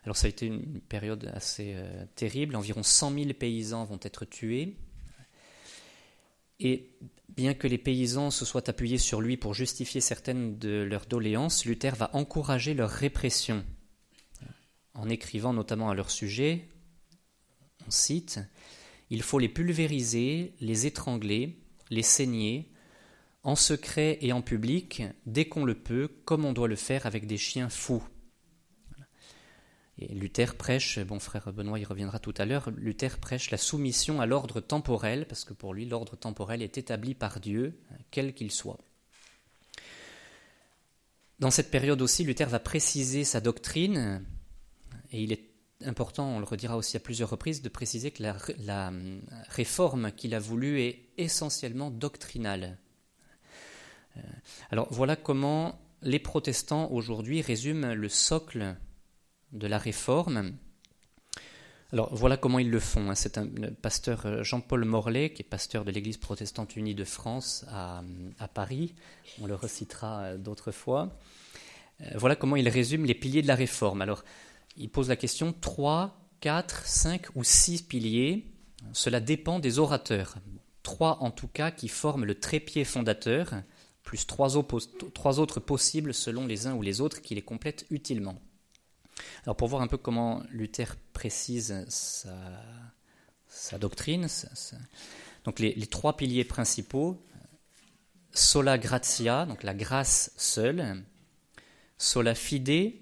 Alors 0.03 0.17
ça 0.17 0.27
a 0.27 0.29
été 0.29 0.45
une 0.45 0.81
période 0.81 1.31
assez 1.33 1.73
euh, 1.75 2.05
terrible. 2.15 2.55
Environ 2.55 2.83
100 2.83 3.13
000 3.13 3.33
paysans 3.33 3.85
vont 3.85 3.99
être 4.01 4.25
tués. 4.25 4.75
Et 6.59 6.89
bien 7.29 7.53
que 7.53 7.67
les 7.67 7.77
paysans 7.77 8.31
se 8.31 8.43
soient 8.43 8.69
appuyés 8.69 8.97
sur 8.97 9.21
lui 9.21 9.37
pour 9.37 9.53
justifier 9.53 10.01
certaines 10.01 10.57
de 10.57 10.81
leurs 10.81 11.05
doléances, 11.05 11.63
Luther 11.65 11.95
va 11.95 12.09
encourager 12.13 12.73
leur 12.73 12.89
répression 12.89 13.63
en 14.93 15.07
écrivant 15.07 15.53
notamment 15.53 15.89
à 15.89 15.95
leur 15.95 16.11
sujet 16.11 16.67
cite, 17.91 18.39
Il 19.09 19.21
faut 19.21 19.39
les 19.39 19.49
pulvériser, 19.49 20.53
les 20.61 20.85
étrangler, 20.85 21.57
les 21.89 22.03
saigner, 22.03 22.71
en 23.43 23.55
secret 23.55 24.17
et 24.21 24.33
en 24.33 24.41
public, 24.41 25.03
dès 25.25 25.45
qu'on 25.45 25.65
le 25.65 25.75
peut, 25.75 26.09
comme 26.25 26.45
on 26.45 26.53
doit 26.53 26.67
le 26.67 26.75
faire 26.75 27.05
avec 27.05 27.25
des 27.25 27.37
chiens 27.37 27.69
fous. 27.69 28.03
Luther 29.97 30.55
prêche, 30.55 30.99
bon 30.99 31.19
frère 31.19 31.51
Benoît 31.51 31.79
y 31.79 31.83
reviendra 31.83 32.19
tout 32.19 32.33
à 32.37 32.45
l'heure, 32.45 32.69
Luther 32.71 33.17
prêche 33.17 33.51
la 33.51 33.57
soumission 33.57 34.21
à 34.21 34.25
l'ordre 34.25 34.61
temporel, 34.61 35.27
parce 35.27 35.43
que 35.43 35.53
pour 35.53 35.73
lui 35.73 35.85
l'ordre 35.85 36.15
temporel 36.15 36.61
est 36.61 36.77
établi 36.77 37.15
par 37.15 37.39
Dieu, 37.39 37.77
quel 38.11 38.33
qu'il 38.33 38.51
soit. 38.51 38.79
Dans 41.39 41.51
cette 41.51 41.71
période 41.71 42.01
aussi, 42.01 42.23
Luther 42.23 42.47
va 42.47 42.59
préciser 42.59 43.23
sa 43.23 43.41
doctrine, 43.41 44.25
et 45.11 45.21
il 45.21 45.33
est 45.33 45.48
important, 45.85 46.27
on 46.27 46.39
le 46.39 46.45
redira 46.45 46.77
aussi 46.77 46.97
à 46.97 46.99
plusieurs 46.99 47.29
reprises, 47.29 47.61
de 47.61 47.69
préciser 47.69 48.11
que 48.11 48.23
la, 48.23 48.87
hum, 48.87 49.21
réforme 49.49 50.11
qu'il 50.11 50.35
a 50.35 50.39
voulu 50.39 50.81
est 50.81 51.09
essentiellement 51.17 51.89
doctrinale. 51.89 52.77
Euh, 54.17 54.21
alors 54.71 54.87
voilà 54.91 55.15
comment 55.15 55.79
les 56.01 56.19
protestants 56.19 56.89
aujourd'hui 56.91 57.41
résument 57.41 57.93
le 57.93 58.09
socle 58.09 58.75
de 59.51 59.67
la 59.67 59.77
réforme. 59.77 60.53
Alors 61.91 62.13
voilà 62.13 62.37
comment 62.37 62.59
ils 62.59 62.69
le 62.69 62.79
font. 62.79 63.09
Hein. 63.09 63.15
C'est 63.15 63.37
un 63.37 63.47
pasteur 63.81 64.25
euh, 64.25 64.43
Jean-Paul 64.43 64.85
Morlaix, 64.85 65.31
qui 65.33 65.41
est 65.41 65.45
pasteur 65.45 65.85
de 65.85 65.91
l'Église 65.91 66.17
protestante 66.17 66.75
unie 66.75 66.95
de 66.95 67.03
France 67.03 67.65
à, 67.69 68.03
Paris. 68.53 68.95
On 69.41 69.47
le 69.47 69.55
recitera 69.55 70.21
euh, 70.21 70.37
d'autres 70.37 70.71
fois. 70.71 71.17
Voilà 72.15 72.37
comment 72.37 72.55
il 72.55 72.69
résume 72.69 73.03
les 73.03 73.13
piliers 73.13 73.41
de 73.41 73.47
la 73.47 73.55
réforme. 73.55 74.01
Alors 74.01 74.23
il 74.79 74.89
pose 74.89 75.09
la 75.09 75.15
question 75.15 75.53
3, 75.53 76.17
4, 76.39 76.85
5 76.85 77.35
ou 77.35 77.43
6 77.43 77.83
piliers. 77.83 78.45
Cela 78.93 79.19
dépend 79.19 79.59
des 79.59 79.77
orateurs. 79.77 80.37
Trois 80.83 81.21
en 81.21 81.31
tout 81.31 81.49
cas 81.49 81.69
qui 81.69 81.89
forment 81.89 82.23
le 82.23 82.39
trépied 82.39 82.85
fondateur, 82.85 83.61
plus 84.03 84.25
trois, 84.25 84.57
autres 84.57 85.59
possibles 85.59 86.13
selon 86.13 86.47
les 86.47 86.65
uns 86.65 86.73
ou 86.73 86.81
les 86.81 87.01
autres 87.01 87.21
qui 87.21 87.35
les 87.35 87.41
complètent 87.41 87.85
utilement. 87.91 88.41
Alors 89.43 89.57
pour 89.57 89.67
voir 89.67 89.81
un 89.81 89.87
peu 89.87 89.97
comment 89.97 90.41
Luther 90.49 90.95
précise 91.13 91.85
sa, 91.89 93.77
doctrine, 93.77 94.27
Donc 95.43 95.59
les, 95.59 95.75
trois 95.87 96.15
piliers 96.15 96.45
principaux, 96.45 97.21
sola 98.31 98.77
gratia, 98.77 99.45
donc 99.45 99.63
la 99.63 99.73
grâce 99.73 100.31
seule, 100.37 101.03
sola 101.97 102.33
fide, 102.33 102.93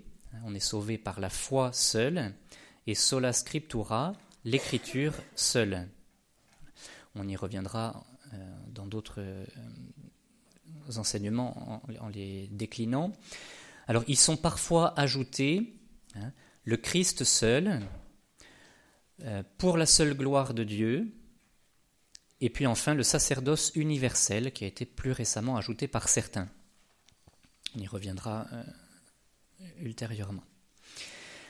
on 0.46 0.54
est 0.54 0.60
sauvé 0.60 0.98
par 0.98 1.20
la 1.20 1.30
foi 1.30 1.72
seule, 1.74 2.34
et 2.88 2.96
sola 2.96 3.34
scriptura, 3.34 4.14
l'écriture 4.46 5.14
seule. 5.36 5.88
On 7.16 7.28
y 7.28 7.36
reviendra 7.36 8.06
euh, 8.34 8.38
dans 8.68 8.88
d'autres 8.88 9.20
euh, 9.20 9.46
enseignements 10.96 11.82
en, 12.00 12.10
les 12.10 12.48
déclinant. 12.48 13.12
Alors 13.88 14.04
ils 14.08 14.18
sont 14.18 14.38
parfois 14.38 14.98
ajoutés 15.00 15.74
hein, 16.16 16.32
le 16.64 16.78
Christ 16.78 17.24
seul, 17.24 17.82
euh, 19.24 19.44
pour 19.58 19.78
la 19.78 19.86
seule 19.86 20.14
gloire 20.14 20.54
de 20.54 20.64
Dieu, 20.64 21.12
et 22.40 22.50
puis 22.50 22.68
enfin 22.68 22.94
le 22.94 23.04
sacerdoce 23.04 23.72
universel 23.76 24.52
qui 24.54 24.64
a 24.64 24.68
été 24.68 24.86
plus 24.86 25.12
récemment 25.12 25.58
ajouté 25.58 25.88
par 25.88 26.08
certains. 26.08 26.48
On 27.76 27.80
y 27.80 27.88
reviendra 27.88 28.48
ultérieurement. 29.80 30.44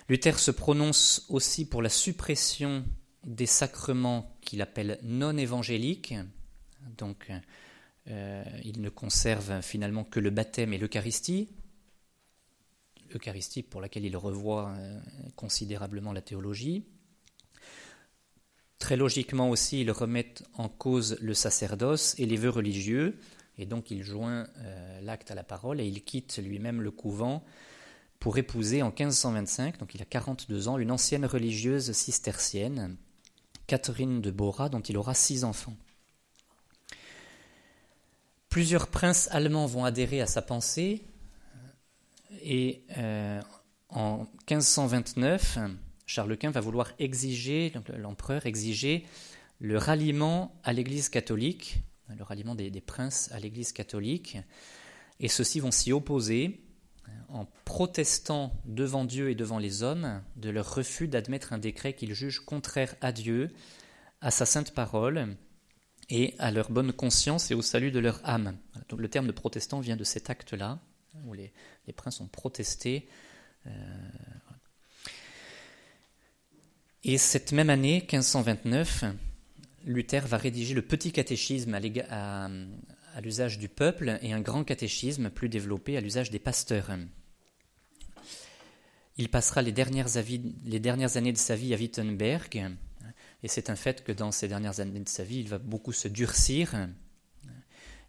Luther 0.10 0.40
se 0.40 0.52
prononce 0.52 1.26
aussi 1.30 1.66
pour 1.66 1.82
la 1.82 1.90
suppression 1.90 2.86
des 3.26 3.46
sacrements 3.46 4.38
qu'il 4.42 4.62
appelle 4.62 5.00
non 5.04 5.38
évangéliques. 5.38 6.16
Donc, 6.98 7.32
euh, 8.10 8.44
il 8.64 8.82
ne 8.82 8.90
conserve 8.90 9.62
finalement 9.62 10.06
que 10.06 10.20
le 10.20 10.30
baptême 10.30 10.74
et 10.74 10.78
l'Eucharistie. 10.78 11.50
Eucharistie 13.14 13.64
pour 13.64 13.82
laquelle 13.82 14.06
il 14.06 14.16
revoit 14.16 14.70
euh, 14.70 15.00
considérablement 15.36 16.14
la 16.14 16.22
théologie. 16.22 16.86
Très 18.80 18.96
logiquement 18.96 19.50
aussi, 19.50 19.82
il 19.82 19.92
remet 19.92 20.34
en 20.54 20.70
cause 20.70 21.18
le 21.20 21.34
sacerdoce 21.34 22.18
et 22.20 22.26
les 22.26 22.38
vœux 22.38 22.50
religieux, 22.50 23.18
et 23.58 23.66
donc 23.66 23.92
il 23.92 24.04
joint 24.04 24.48
euh, 24.58 25.02
l'acte 25.02 25.32
à 25.32 25.36
la 25.36 25.44
parole 25.44 25.82
et 25.82 25.88
il 25.88 26.04
quitte 26.04 26.38
lui-même 26.38 26.82
le 26.82 26.92
couvent 26.92 27.44
pour 28.20 28.38
épouser 28.38 28.82
en 28.82 28.88
1525, 28.88 29.78
donc 29.78 29.94
il 29.96 30.02
a 30.02 30.06
42 30.06 30.68
ans, 30.68 30.78
une 30.78 30.92
ancienne 30.92 31.26
religieuse 31.26 31.92
cistercienne, 31.92 32.98
Catherine 33.68 34.22
de 34.22 34.32
Bora, 34.32 34.70
dont 34.70 34.80
il 34.80 34.98
aura 34.98 35.14
six 35.14 35.44
enfants. 35.44 35.76
Plusieurs 38.50 38.88
princes 38.88 39.28
allemands 39.32 39.66
vont 39.66 39.86
adhérer 39.86 40.22
à 40.22 40.26
sa 40.26 40.42
pensée, 40.42 41.04
et 42.42 42.84
euh, 42.98 43.42
en 43.90 44.26
1529, 44.50 45.60
Charles 46.06 46.38
Quint 46.38 46.52
va 46.52 46.62
vouloir 46.62 46.94
exiger, 47.00 47.74
l'empereur 47.98 48.46
exiger 48.46 49.06
le 49.60 49.78
ralliement 49.78 50.60
à 50.64 50.74
l'Église 50.74 51.10
catholique, 51.10 51.80
le 52.16 52.24
ralliement 52.24 52.56
des 52.56 52.82
princes 52.82 53.30
à 53.32 53.40
l'Église 53.40 53.74
catholique, 53.74 54.38
et 55.20 55.28
ceux-ci 55.28 55.60
vont 55.60 55.72
s'y 55.72 55.92
opposer 55.92 56.62
en 57.30 57.46
protestant 57.66 58.54
devant 58.66 59.06
Dieu 59.06 59.30
et 59.30 59.36
devant 59.36 59.60
les 59.60 59.84
hommes 59.84 60.22
de 60.36 60.50
leur 60.50 60.74
refus 60.74 61.08
d'admettre 61.08 61.54
un 61.54 61.58
décret 61.58 61.94
qu'ils 61.94 62.14
jugent 62.14 62.40
contraire 62.40 62.96
à 63.02 63.12
Dieu, 63.12 63.52
à 64.22 64.32
sa 64.32 64.46
sainte 64.46 64.74
parole 64.74 65.36
et 66.10 66.36
à 66.40 66.52
leur 66.52 66.72
bonne 66.72 66.94
conscience 66.94 67.52
et 67.52 67.54
au 67.54 67.62
salut 67.62 67.92
de 67.92 68.00
leur 68.00 68.22
âme. 68.24 68.58
le 68.98 69.10
terme 69.10 69.28
de 69.28 69.32
protestant 69.32 69.80
vient 69.80 69.98
de 69.98 70.04
cet 70.04 70.30
acte-là, 70.30 70.80
où 71.26 71.34
les, 71.34 71.52
princes 71.96 72.22
ont 72.22 72.28
protesté. 72.28 73.08
Euh, 73.66 73.72
et 77.04 77.18
cette 77.18 77.52
même 77.52 77.70
année, 77.70 78.00
1529, 78.12 79.06
Luther 79.86 80.26
va 80.28 80.38
rédiger 80.38 80.74
le 80.74 80.82
petit 80.82 81.12
catéchisme 81.12 81.74
à, 81.74 81.80
à 82.10 82.50
l'usage 83.22 83.58
du 83.58 83.70
peuple 83.70 84.20
et 84.22 84.34
un 84.34 84.42
grand 84.42 84.64
catéchisme 84.64 85.30
plus 85.30 85.50
développé 85.50 85.98
à 85.98 86.02
l'usage 86.02 86.32
des 86.32 86.40
pasteurs. 86.40 86.92
Il 89.18 89.30
passera 89.30 89.62
les 89.62 89.72
dernières, 89.72 90.08
les 90.66 90.80
dernières, 90.80 91.18
années 91.18 91.34
de 91.34 91.38
sa 91.38 91.56
vie 91.56 91.74
à 91.74 91.78
Wittenberg, 91.78 92.78
et 93.44 93.48
c'est 93.48 93.70
un 93.70 93.76
fait 93.76 94.04
que 94.04 94.12
dans 94.12 94.32
ces 94.32 94.48
dernières 94.48 94.80
années 94.80 95.00
de 95.00 95.10
sa 95.10 95.24
vie, 95.24 95.40
il 95.40 95.50
va 95.50 95.58
beaucoup 95.58 95.94
se 95.94 96.08
durcir. 96.08 96.88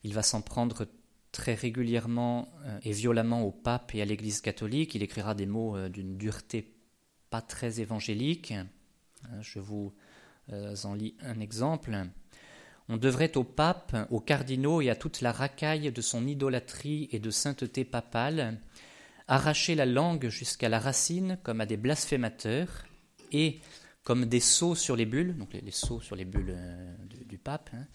Il 0.05 0.15
va 0.15 0.23
s'en 0.23 0.41
prendre 0.41 0.87
très 1.33 1.55
régulièrement 1.55 2.49
euh, 2.65 2.79
et 2.83 2.93
violemment 2.93 3.43
au 3.43 3.51
pape 3.51 3.95
et 3.95 4.03
à 4.03 4.05
l'Église 4.05 4.41
catholique. 4.41 4.95
Il 4.95 5.03
écrira 5.03 5.35
des 5.35 5.47
mots 5.47 5.77
euh, 5.77 5.89
d'une 5.89 6.17
dureté 6.17 6.75
pas 7.31 7.43
très 7.43 7.81
évangélique. 7.81 8.55
Je 9.41 9.59
vous 9.59 9.93
euh, 10.51 10.75
en 10.85 10.95
lis 10.95 11.15
un 11.21 11.41
exemple. 11.41 12.07
On 12.89 12.97
devrait 12.97 13.37
au 13.37 13.45
pape, 13.45 13.95
aux 14.11 14.21
cardinaux 14.21 14.81
et 14.81 14.91
à 14.91 14.97
toute 14.97 15.21
la 15.21 15.33
racaille 15.33 15.93
de 15.93 16.01
son 16.01 16.27
idolâtrie 16.27 17.09
et 17.13 17.19
de 17.19 17.31
sainteté 17.31 17.85
papale 17.85 18.59
arracher 19.29 19.75
la 19.75 19.87
langue 19.87 20.29
jusqu'à 20.29 20.69
la 20.69 20.81
racine 20.81 21.39
comme 21.43 21.61
à 21.61 21.67
des 21.67 21.77
blasphémateurs 21.77 22.87
et 23.31 23.61
comme 24.03 24.25
des 24.25 24.41
sceaux 24.41 24.75
sur 24.75 24.97
les 24.97 25.05
bulles, 25.05 25.37
donc 25.37 25.53
les, 25.53 25.71
sceaux 25.71 26.01
sur 26.01 26.17
les 26.17 26.25
bulles 26.25 26.55
euh, 26.57 26.95
du, 27.27 27.37
pape, 27.37 27.69
hein, 27.75 27.87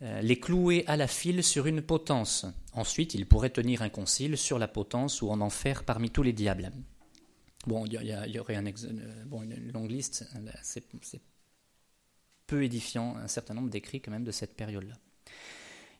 euh, 0.00 0.22
les 0.22 0.40
clouer 0.40 0.82
à 0.86 0.96
la 0.96 1.06
file 1.06 1.44
sur 1.44 1.66
une 1.66 1.82
potence. 1.82 2.46
Ensuite, 2.72 3.12
il 3.12 3.26
pourrait 3.26 3.50
tenir 3.50 3.82
un 3.82 3.90
concile 3.90 4.38
sur 4.38 4.58
la 4.58 4.66
potence 4.66 5.20
ou 5.20 5.28
en 5.28 5.42
enfer 5.42 5.84
parmi 5.84 6.08
tous 6.08 6.22
les 6.22 6.32
diables. 6.32 6.72
Bon, 7.66 7.84
il 7.84 7.92
y, 7.92 8.38
aurait 8.38 8.54
une 8.54 9.72
longue 9.74 9.90
liste, 9.90 10.24
c'est 10.62 11.20
peu 12.46 12.62
édifiant 12.62 13.16
un 13.16 13.28
certain 13.28 13.54
nombre 13.54 13.70
d'écrits 13.70 14.00
quand 14.00 14.10
même 14.10 14.24
de 14.24 14.30
cette 14.30 14.54
période-là. 14.54 14.94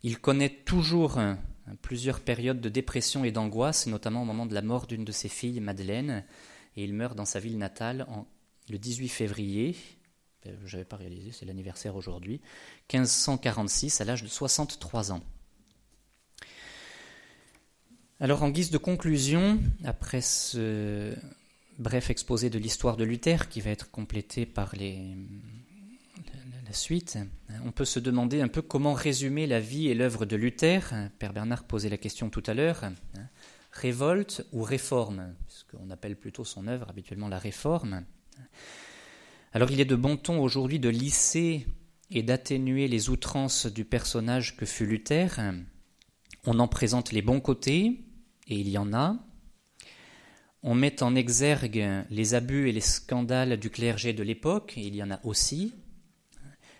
Il 0.02 0.18
connaît 0.18 0.50
toujours 0.50 1.18
plusieurs 1.82 2.20
périodes 2.20 2.60
de 2.60 2.68
dépression 2.68 3.24
et 3.24 3.32
d'angoisse, 3.32 3.86
notamment 3.86 4.22
au 4.22 4.24
moment 4.24 4.46
de 4.46 4.54
la 4.54 4.62
mort 4.62 4.86
d'une 4.86 5.04
de 5.04 5.12
ses 5.12 5.28
filles, 5.28 5.60
Madeleine, 5.60 6.24
et 6.76 6.84
il 6.84 6.92
meurt 6.94 7.16
dans 7.16 7.24
sa 7.24 7.40
ville 7.40 7.58
natale 7.58 8.06
le 8.68 8.78
18 8.78 9.08
février, 9.08 9.76
euh, 10.46 10.56
je 10.64 10.76
n'avais 10.76 10.84
pas 10.84 10.96
réalisé, 10.96 11.32
c'est 11.32 11.44
l'anniversaire 11.44 11.96
aujourd'hui, 11.96 12.40
1546, 12.92 14.00
à 14.00 14.04
l'âge 14.04 14.22
de 14.22 14.28
63 14.28 15.12
ans. 15.12 15.22
Alors 18.18 18.42
en 18.42 18.50
guise 18.50 18.70
de 18.70 18.78
conclusion, 18.78 19.60
après 19.84 20.22
ce 20.22 21.14
bref 21.78 22.08
exposé 22.08 22.48
de 22.48 22.58
l'histoire 22.58 22.96
de 22.96 23.04
Luther, 23.04 23.48
qui 23.48 23.60
va 23.60 23.70
être 23.70 23.90
complété 23.90 24.46
par 24.46 24.74
les, 24.74 25.14
la 26.66 26.72
suite, 26.72 27.16
on 27.64 27.70
peut 27.70 27.84
se 27.84 28.00
demander 28.00 28.40
un 28.40 28.48
peu 28.48 28.60
comment 28.60 28.92
résumer 28.92 29.46
la 29.46 29.60
vie 29.60 29.86
et 29.86 29.94
l'œuvre 29.94 30.26
de 30.26 30.34
Luther. 30.34 30.92
Père 31.20 31.32
Bernard 31.32 31.62
posait 31.64 31.88
la 31.88 31.96
question 31.96 32.28
tout 32.28 32.42
à 32.44 32.54
l'heure. 32.54 32.90
Révolte 33.70 34.44
ou 34.50 34.62
réforme? 34.62 35.34
Puisqu'on 35.46 35.90
appelle 35.90 36.16
plutôt 36.16 36.44
son 36.44 36.66
œuvre 36.66 36.90
habituellement 36.90 37.28
la 37.28 37.38
réforme. 37.38 38.04
Alors 39.52 39.70
il 39.70 39.80
est 39.80 39.84
de 39.84 39.94
bon 39.94 40.16
ton 40.16 40.40
aujourd'hui 40.40 40.80
de 40.80 40.88
lisser 40.88 41.68
et 42.10 42.24
d'atténuer 42.24 42.88
les 42.88 43.10
outrances 43.10 43.66
du 43.66 43.84
personnage 43.84 44.56
que 44.56 44.66
fut 44.66 44.86
Luther. 44.86 45.38
On 46.46 46.58
en 46.58 46.66
présente 46.66 47.12
les 47.12 47.22
bons 47.22 47.40
côtés, 47.40 48.00
et 48.48 48.58
il 48.58 48.68
y 48.68 48.78
en 48.78 48.92
a. 48.92 49.16
On 50.64 50.74
met 50.74 51.00
en 51.04 51.14
exergue 51.14 52.04
les 52.10 52.34
abus 52.34 52.68
et 52.68 52.72
les 52.72 52.80
scandales 52.80 53.56
du 53.56 53.70
clergé 53.70 54.12
de 54.12 54.24
l'époque, 54.24 54.74
et 54.76 54.82
il 54.82 54.96
y 54.96 55.02
en 55.02 55.12
a 55.12 55.20
aussi 55.24 55.74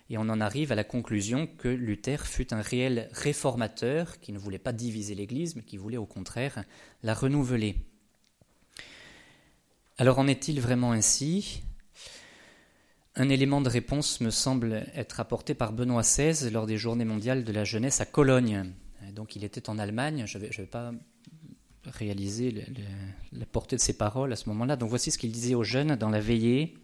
et 0.09 0.17
on 0.17 0.21
en 0.21 0.39
arrive 0.39 0.71
à 0.71 0.75
la 0.75 0.83
conclusion 0.83 1.47
que 1.47 1.67
Luther 1.67 2.25
fut 2.25 2.53
un 2.53 2.61
réel 2.61 3.09
réformateur 3.11 4.19
qui 4.19 4.31
ne 4.31 4.37
voulait 4.37 4.57
pas 4.57 4.71
diviser 4.71 5.15
l'Église, 5.15 5.55
mais 5.55 5.63
qui 5.63 5.77
voulait 5.77 5.97
au 5.97 6.05
contraire 6.05 6.63
la 7.03 7.13
renouveler. 7.13 7.75
Alors 9.97 10.19
en 10.19 10.27
est-il 10.27 10.61
vraiment 10.61 10.91
ainsi? 10.91 11.63
Un 13.15 13.29
élément 13.29 13.61
de 13.61 13.69
réponse 13.69 14.21
me 14.21 14.29
semble 14.29 14.85
être 14.93 15.19
apporté 15.19 15.55
par 15.55 15.73
Benoît 15.73 16.03
XVI 16.03 16.51
lors 16.51 16.67
des 16.67 16.77
Journées 16.77 17.03
mondiales 17.03 17.43
de 17.43 17.51
la 17.51 17.63
jeunesse 17.63 17.99
à 17.99 18.05
Cologne. 18.05 18.71
Donc 19.13 19.35
il 19.35 19.43
était 19.43 19.69
en 19.69 19.79
Allemagne, 19.79 20.25
je 20.27 20.37
ne 20.37 20.45
vais, 20.45 20.65
pas 20.67 20.91
réaliser 21.85 22.63
la 23.31 23.45
portée 23.45 23.75
de 23.75 23.81
ses 23.81 23.97
paroles 23.97 24.31
à 24.31 24.35
ce 24.35 24.47
moment-là. 24.49 24.75
Donc 24.75 24.89
voici 24.89 25.11
ce 25.11 25.17
qu'il 25.17 25.31
disait 25.31 25.55
aux 25.55 25.63
jeunes 25.63 25.95
dans 25.95 26.09
la 26.09 26.19
veillée 26.19 26.77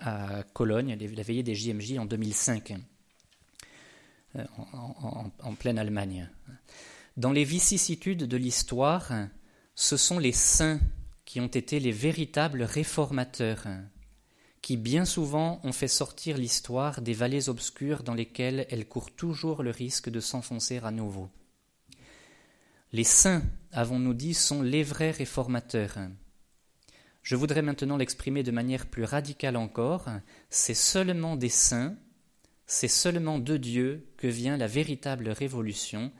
à 0.00 0.42
Cologne, 0.52 0.96
la 0.98 1.22
veillée 1.22 1.42
des 1.42 1.54
JMJ 1.54 1.98
en 1.98 2.06
2005, 2.06 2.74
euh, 4.36 4.44
en, 5.42 5.54
pleine 5.54 5.78
Allemagne. 5.78 6.30
Dans 7.16 7.32
les 7.32 7.44
vicissitudes 7.44 8.24
de 8.24 8.36
l'histoire, 8.36 9.10
ce 9.74 9.96
sont 9.96 10.18
les 10.18 10.32
saints 10.32 10.80
qui 11.24 11.40
ont 11.40 11.46
été 11.46 11.80
les 11.80 11.92
véritables 11.92 12.62
réformateurs, 12.62 13.66
qui 14.62 14.76
bien 14.76 15.04
souvent 15.04 15.60
ont 15.64 15.72
fait 15.72 15.88
sortir 15.88 16.36
l'histoire 16.36 17.00
des 17.00 17.14
vallées 17.14 17.48
obscures 17.48 18.02
dans 18.02 18.14
lesquelles 18.14 18.66
elle 18.70 18.86
court 18.86 19.10
toujours 19.10 19.62
le 19.62 19.70
risque 19.70 20.10
de 20.10 20.20
s'enfoncer 20.20 20.78
à 20.78 20.90
nouveau. 20.90 21.30
Les 22.92 23.04
saints, 23.04 23.42
avons-nous 23.72 24.14
dit, 24.14 24.34
sont 24.34 24.62
les 24.62 24.82
vrais 24.82 25.10
réformateurs. 25.10 25.98
Je 27.26 27.34
voudrais 27.34 27.62
maintenant 27.62 27.96
l'exprimer 27.96 28.44
de 28.44 28.52
manière 28.52 28.86
plus 28.86 29.02
radicale 29.02 29.56
encore. 29.56 30.06
C'est 30.48 30.74
seulement 30.74 31.34
des 31.34 31.48
saints 31.48 31.96
c'est 32.66 32.88
seulement 32.88 33.38
de 33.38 33.56
Dieu 33.56 34.08
que 34.16 34.26
vient 34.26 34.56
la 34.56 34.66
véritable 34.66 35.28
révolution, 35.28 36.12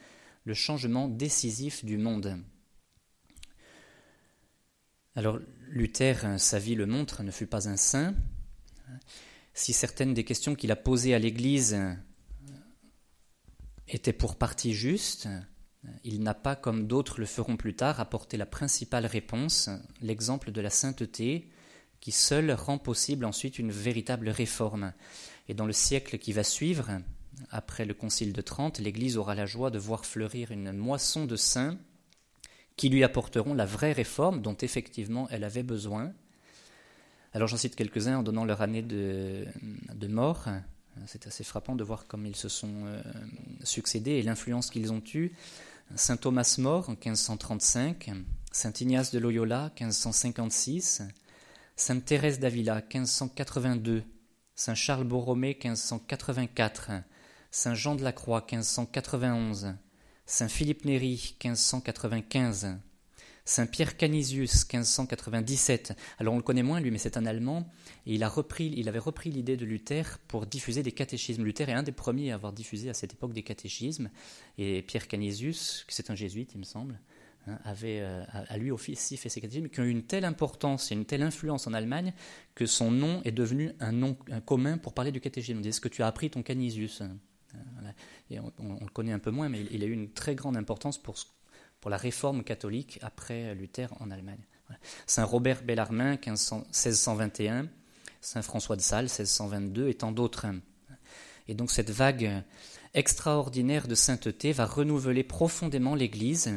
le 0.45 0.55
changement 0.55 1.09
décisif 1.09 1.85
du 1.85 1.99
monde. 1.99 2.41
Alors 5.17 5.41
Luther, 5.69 6.39
sa 6.39 6.61
vie 6.61 6.77
le 6.77 6.87
montre, 6.87 7.25
ne 7.25 7.33
fut 7.33 7.47
pas 7.47 7.69
un 7.69 7.77
saint. 7.77 8.15
Si 9.55 9.73
certaines 9.73 10.15
des 10.15 10.25
questions 10.25 10.55
qu'il 10.55 10.71
a 10.71 10.77
posées 10.77 11.15
à 11.15 11.19
l'Église 11.19 11.77
étaient 13.89 14.13
pour 14.13 14.37
partie 14.37 14.73
justes, 14.73 15.29
il 16.05 16.23
n'a 16.23 16.35
pas, 16.35 16.57
comme 16.57 16.87
d'autres 16.87 17.21
le 17.21 17.27
feront 17.27 17.57
plus 17.57 17.75
tard, 17.75 18.01
apporté 18.01 18.37
la 18.37 18.47
principale 18.47 19.07
réponse, 19.07 19.71
l'exemple 20.01 20.51
de 20.51 20.61
la 20.61 20.71
sainteté, 20.71 21.49
qui 22.01 22.13
seul 22.13 22.53
rend 22.53 22.79
possible 22.79 23.25
ensuite 23.25 23.59
une 23.59 23.73
véritable 23.73 24.29
réforme. 24.29 24.93
Et 25.49 25.55
dans 25.55 25.67
le 25.67 25.73
siècle 25.73 26.19
qui 26.19 26.33
va 26.33 26.45
suivre, 26.45 26.91
après 27.51 27.85
le 27.85 27.95
Concile 27.95 28.33
de 28.33 28.41
Trente, 28.41 28.79
l'Église 28.79 29.17
aura 29.17 29.35
la 29.35 29.47
joie 29.47 29.71
de 29.71 29.79
voir 29.79 30.05
fleurir 30.05 30.51
une 30.51 30.73
moisson 30.73 31.27
de 31.27 31.37
saints 31.37 31.79
qui 32.77 32.89
lui 32.89 33.05
apporteront 33.05 33.55
la 33.55 33.67
vraie 33.67 33.93
réforme 33.93 34.43
dont 34.43 34.57
effectivement 34.57 35.29
elle 35.31 35.45
avait 35.45 35.63
besoin. 35.63 36.13
Alors 37.33 37.49
j'en 37.49 37.57
cite 37.57 37.77
quelques-uns 37.77 38.19
en 38.19 38.23
donnant 38.23 38.45
leur 38.45 38.63
année 38.63 38.83
de, 38.83 39.47
mort. 40.09 40.47
C'est 41.07 41.27
assez 41.27 41.45
frappant 41.45 41.77
de 41.77 41.85
voir 41.85 42.07
comme 42.07 42.27
ils 42.27 42.37
se 42.37 42.49
sont 42.49 42.87
euh, 42.87 43.03
succédés 43.63 44.13
et 44.13 44.23
l'influence 44.23 44.71
qu'ils 44.71 44.93
ont 44.93 45.03
eue. 45.15 45.33
Saint 45.95 46.17
Thomas 46.17 46.57
mort 46.59 46.91
en 46.91 46.93
1535, 46.93 48.11
Saint 48.51 48.73
Ignace 48.81 49.13
de 49.13 49.19
Loyola 49.19 49.73
1556, 49.81 51.03
Sainte 51.77 52.05
Thérèse 52.05 52.41
d'Avila 52.41 52.77
1582, 52.77 54.03
Saint 54.57 54.75
Charles 54.75 55.05
Borromée 55.05 55.57
1584, 55.63 56.91
Saint 57.51 57.75
Jean 57.75 57.95
de 57.95 58.03
la 58.03 58.13
Croix 58.13 58.41
1591, 58.41 59.75
Saint 60.27 60.49
Philippe 60.49 60.85
Néri 60.85 61.37
1595, 61.43 62.79
Saint 63.47 63.67
Pierre 63.67 63.97
Canisius 63.97 64.67
1597. 64.67 65.97
Alors 66.19 66.35
on 66.35 66.37
le 66.37 66.43
connaît 66.43 66.65
moins 66.65 66.81
lui, 66.81 66.91
mais 66.91 66.99
c'est 66.99 67.17
un 67.17 67.25
Allemand 67.27 67.71
et 68.05 68.17
il 68.17 68.25
a 68.25 68.29
repris, 68.29 68.75
il 68.77 68.89
avait 68.89 68.99
repris 68.99 69.31
l'idée 69.31 69.57
de 69.57 69.65
Luther 69.65 70.19
pour 70.27 70.47
diffuser 70.47 70.83
des 70.83 70.91
catéchismes. 70.91 71.45
Luther 71.45 71.69
est 71.69 71.73
un 71.73 71.85
des 71.85 71.93
premiers 71.93 72.33
à 72.33 72.35
avoir 72.35 72.53
diffusé 72.53 72.91
à 72.91 72.95
cette 72.95 73.13
époque 73.13 73.33
des 73.33 73.45
catéchismes 73.45 74.11
et 74.59 74.83
Pierre 74.83 75.07
Canisius, 75.07 75.87
c'est 75.89 76.11
un 76.11 76.17
jésuite 76.17 76.55
il 76.55 76.59
me 76.59 76.65
semble, 76.65 76.99
hein, 77.47 77.57
avait 77.65 78.01
euh, 78.01 78.25
à 78.33 78.59
lui 78.59 78.73
aussi 78.73 79.17
fait 79.17 79.29
ces 79.29 79.41
catéchismes 79.41 79.69
qui 79.69 79.79
ont 79.79 79.85
eu 79.85 79.91
une 79.91 80.03
telle 80.03 80.25
importance 80.25 80.91
et 80.91 80.97
une 80.97 81.07
telle 81.07 81.23
influence 81.23 81.69
en 81.69 81.73
Allemagne 81.73 82.15
que 82.57 82.67
son 82.67 82.91
nom 82.91 83.23
est 83.25 83.33
devenu 83.33 83.71
un 83.79 83.93
nom 83.93 84.19
commun 84.45 84.77
pour 84.77 84.93
parler 84.93 85.13
du 85.13 85.21
catéchisme. 85.21 85.61
Est-ce 85.65 85.81
que 85.81 85.89
tu 85.89 86.03
as 86.03 86.09
appris 86.09 86.31
ton 86.31 86.43
Canisius 86.43 87.01
et 88.29 88.41
on, 88.41 88.53
le 88.81 88.91
connaît 88.91 89.13
un 89.13 89.19
peu 89.19 89.31
moins, 89.31 89.49
mais 89.49 89.65
il, 89.71 89.83
a 89.83 89.87
eu 89.87 89.93
une 89.93 90.11
très 90.11 90.35
grande 90.35 90.57
importance 90.57 90.99
pour, 90.99 91.17
pour 91.81 91.91
la 91.91 91.97
réforme 91.97 92.43
catholique 92.43 92.99
après 93.03 93.55
Luther 93.55 93.93
en 94.01 94.11
Allemagne. 94.11 94.45
Saint 95.07 95.25
Robert 95.25 95.63
Bellarmin, 95.63 96.13
1621, 96.13 97.69
Saint 98.21 98.43
François 98.43 98.77
de 98.77 98.81
Sales, 98.81 99.05
1622, 99.05 99.89
et 99.89 99.95
tant 99.95 100.13
d'autres. 100.13 100.47
Et 101.49 101.55
donc 101.55 101.71
cette 101.71 101.91
vague 101.91 102.43
extraordinaire 102.95 103.89
de 103.89 103.95
sainteté 103.95 104.53
va 104.53 104.67
renouveler 104.67 105.23
profondément 105.23 105.95
l'Église, 105.95 106.53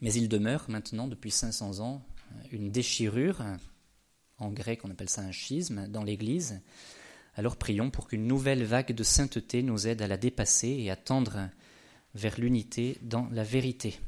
mais 0.00 0.12
il 0.12 0.28
demeure 0.28 0.64
maintenant, 0.68 1.06
depuis 1.06 1.30
500 1.30 1.80
ans, 1.80 2.02
une 2.50 2.70
déchirure, 2.70 3.44
en 4.38 4.50
grec 4.50 4.80
on 4.84 4.90
appelle 4.90 5.08
ça 5.08 5.22
un 5.22 5.32
schisme, 5.32 5.86
dans 5.88 6.02
l'Église, 6.02 6.60
alors 7.36 7.56
prions 7.56 7.90
pour 7.90 8.08
qu'une 8.08 8.26
nouvelle 8.26 8.64
vague 8.64 8.92
de 8.92 9.02
sainteté 9.04 9.62
nous 9.62 9.86
aide 9.86 10.02
à 10.02 10.08
la 10.08 10.16
dépasser 10.16 10.70
et 10.70 10.90
à 10.90 10.96
tendre 10.96 11.50
vers 12.14 12.38
l'unité 12.38 12.98
dans 13.02 13.28
la 13.30 13.44
vérité. 13.44 13.98